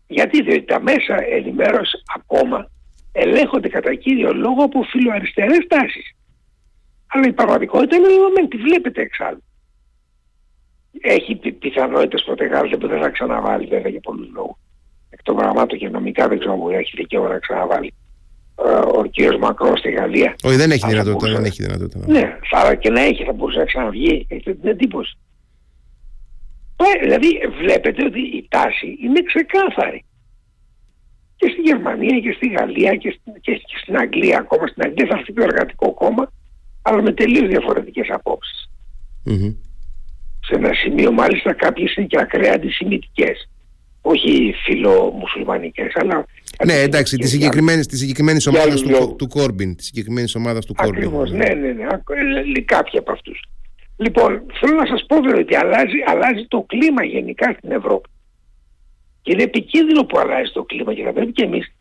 [0.07, 2.71] Γιατί; Διότι τα μέσα ενημέρωσης ακόμα
[3.11, 6.15] ελέγχονται κατά κύριο λόγο από φιλοαριστερές τάσεις.
[7.07, 9.43] Αλλά η πραγματικότητα είναι δεδομένη, τη βλέπετε εξάλλου.
[11.01, 14.57] Έχει πι- πιθανότητες ποτέ που δεν θα ξαναβάλει βέβαια για πολλούς λόγους.
[15.09, 18.02] Εκ των πραγμάτων και νομικά δεν ξέρω αν έχει δικαίωμα να ξαναβάλει ε,
[18.97, 20.35] ο κύριος Μακρός στη Γαλλία.
[20.43, 21.27] Όχι, δεν έχει Αν θα δυνατότητα.
[21.27, 21.41] μπορούσε.
[21.41, 21.99] Δεν έχει δυνατότητα.
[22.07, 24.25] Ναι, θα και να έχει, θα μπορούσε να ξαναβγεί.
[24.29, 25.17] Έχετε την εντύπωση.
[26.75, 27.27] Ε, Δηλαδή
[27.61, 30.05] βλέπετε ότι η τάση είναι ξεκάθαρη.
[31.35, 34.67] Και στη Γερμανία και στη Γαλλία και στην, και και στην Αγγλία ακόμα.
[34.67, 36.31] Στην Αγγλία θα έρθει το εργατικό κόμμα,
[36.81, 38.69] αλλά με τελείως διαφορετικές απόψεις.
[39.23, 39.53] Μμμ.
[40.45, 43.49] Σε ένα σημείο μάλιστα κάποιες είναι και ακραία αντισημιτικές.
[44.05, 46.25] Όχι φιλομουσουλμανικές, αλλά...
[46.65, 47.29] Ναι, εντάξει, τη αντισημιτικές.
[47.29, 49.15] συγκεκριμένη της συγκεκριμένης για ομάδας άλλους του, λόγους.
[49.15, 49.75] του Κόρμπιν.
[49.75, 51.03] Τη συγκεκριμένη ομάδας του Κόρμπιν.
[51.03, 51.85] Ακριβώς, ναι, ναι, ναι.
[51.91, 53.43] Ακ- ε, ε, Κάποιοι από αυτούς.
[53.97, 58.09] Λοιπόν, θέλω να σας πω βέβαια ότι αλλάζει, αλλάζει το κλίμα γενικά στην Ευρώπη.
[59.21, 61.73] Και είναι επικίνδυνο που αλλάζει το κλίμα και θα πρέπει και εμείς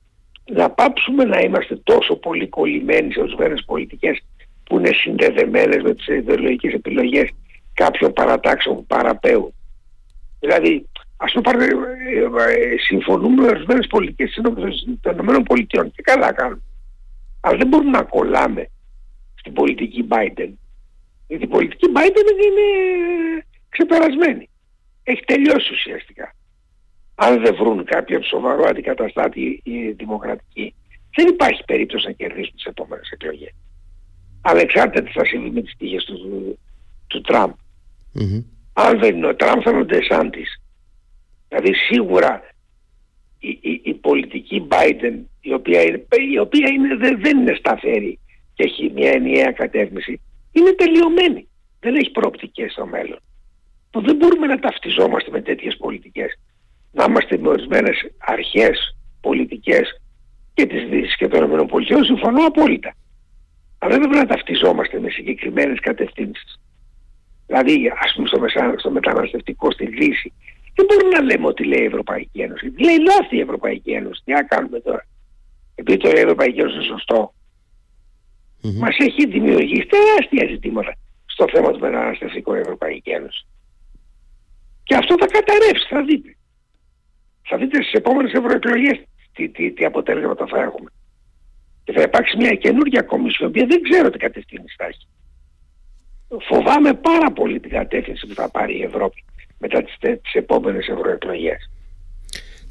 [0.53, 4.19] να πάψουμε να είμαστε τόσο πολύ κολλημένοι σε ορισμένες πολιτικές
[4.65, 7.29] που είναι συνδεδεμένες με τις ιδεολογικές επιλογές
[7.75, 9.55] κάποιων παρατάξεων που παραπέουν.
[10.41, 10.89] Δηλαδή,
[11.25, 14.41] ας πούμε, πάρτε, ε, ε, συμφωνούμε με ορισμένες πολιτικές
[15.01, 16.63] των ΗΠΑ και καλά κάνουμε.
[17.41, 18.71] Αλλά δεν μπορούμε να κολλάμε
[19.35, 20.51] στην πολιτική Biden.
[21.27, 22.67] Γιατί η πολιτική Biden είναι
[23.69, 24.49] ξεπερασμένη.
[25.03, 26.35] Έχει τελειώσει ουσιαστικά.
[27.15, 30.75] Αν δεν βρουν κάποιον σοβαρό αντικαταστάτη οι δημοκρατικοί,
[31.17, 33.55] δεν υπάρχει περίπτωση να κερδίσουν τις επόμενες εκλογές.
[34.41, 36.59] Ανεξάρτητα τι θα συμβεί με τις τύχες του,
[37.07, 37.51] του Τραμπ.
[38.13, 38.43] Μμμ.
[38.73, 40.62] Αν δεν είναι ο Τραμπ θα είναι ο Ντεσάντης.
[41.53, 42.43] Δηλαδή σίγουρα
[43.39, 48.19] η, η, η πολιτική Biden η οποία, είναι, η οποία είναι, δεν, δεν είναι σταθερή
[48.55, 50.21] και έχει μια ενιαία κατεύθυνση
[50.53, 51.49] είναι τελειωμένη.
[51.81, 53.19] Δεν έχει προοπτικές στο μέλλον.
[53.91, 56.39] Που δεν μπορούμε να ταυτιζόμαστε με τέτοιες πολιτικές.
[56.93, 60.01] Να είμαστε με ορισμένες αρχές πολιτικές
[60.55, 62.95] και της Δύσης και των ΗΠΑ συμφωνώ απόλυτα.
[63.79, 66.61] Αλλά δεν πρέπει να ταυτιζόμαστε με συγκεκριμένες κατευθύνσεις.
[67.47, 68.75] Δηλαδή, ας πούμε, στο, μεσα...
[68.77, 70.33] στο μεταναστευτικό στη Δύση,
[70.75, 72.73] δεν μπορούμε να λέμε ότι λέει η Ευρωπαϊκή Ένωση.
[72.79, 74.23] Λέει λάθη η Ευρωπαϊκή Ένωση.
[74.25, 75.07] Τι να κάνουμε τώρα.
[75.75, 77.35] Επειδή το λέει η Ευρωπαϊκή Ένωση είναι σωστό.
[78.63, 78.79] Μμμ.
[78.79, 80.93] Μας έχει δημιουργήσει τεράστια ζητήματα
[81.27, 83.47] στο θέμα του μεταναστευτικού η Ευρωπαϊκή Ένωση.
[84.83, 86.37] Και αυτό θα καταρρεύσει, θα δείτε.
[87.43, 88.99] Θα δείτε στις επόμενες ευρωεκλογές
[89.35, 90.91] τι, τι, τι αποτέλεσματα θα έχουμε.
[91.85, 95.07] Και θα υπάρξει μια καινούργια κομισιόν, η οποία δεν ξέρω τι κατευθύνση θα έχει.
[96.49, 99.25] Φοβάμαι πάρα πολύ την κατεύθυνση που θα πάρει η Ευρώπη
[99.63, 101.71] μετά τις, τε- τις επόμενες ευρωεκλογές.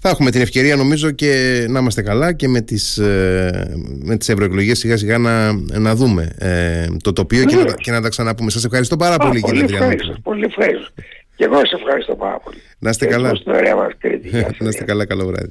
[0.04, 4.30] Θα έχουμε την ευκαιρία νομίζω και να είμαστε καλά και με τις, ε, με τις
[4.30, 7.82] ευρωεκλογές σιγά σιγά να, να δούμε ε, το τοπίο και να, τα- Βεβαίως.
[7.82, 8.50] και να τα ξαναπούμε.
[8.52, 9.94] Σας ευχαριστώ πάρα Α, πολύ πολύ κύριε Τριανόπουλο.
[10.00, 10.92] ευχαριστώ, πολύ ευχαριστώ.
[11.36, 12.58] Και εγώ σε ευχαριστώ πάρα πολύ.
[12.80, 13.36] Να είστε Και καλά.
[13.36, 14.28] στην ωραία μας Κρήτη.
[14.28, 14.86] Γεια σας, να είστε γεια.
[14.86, 15.50] καλά, καλό βράδυ.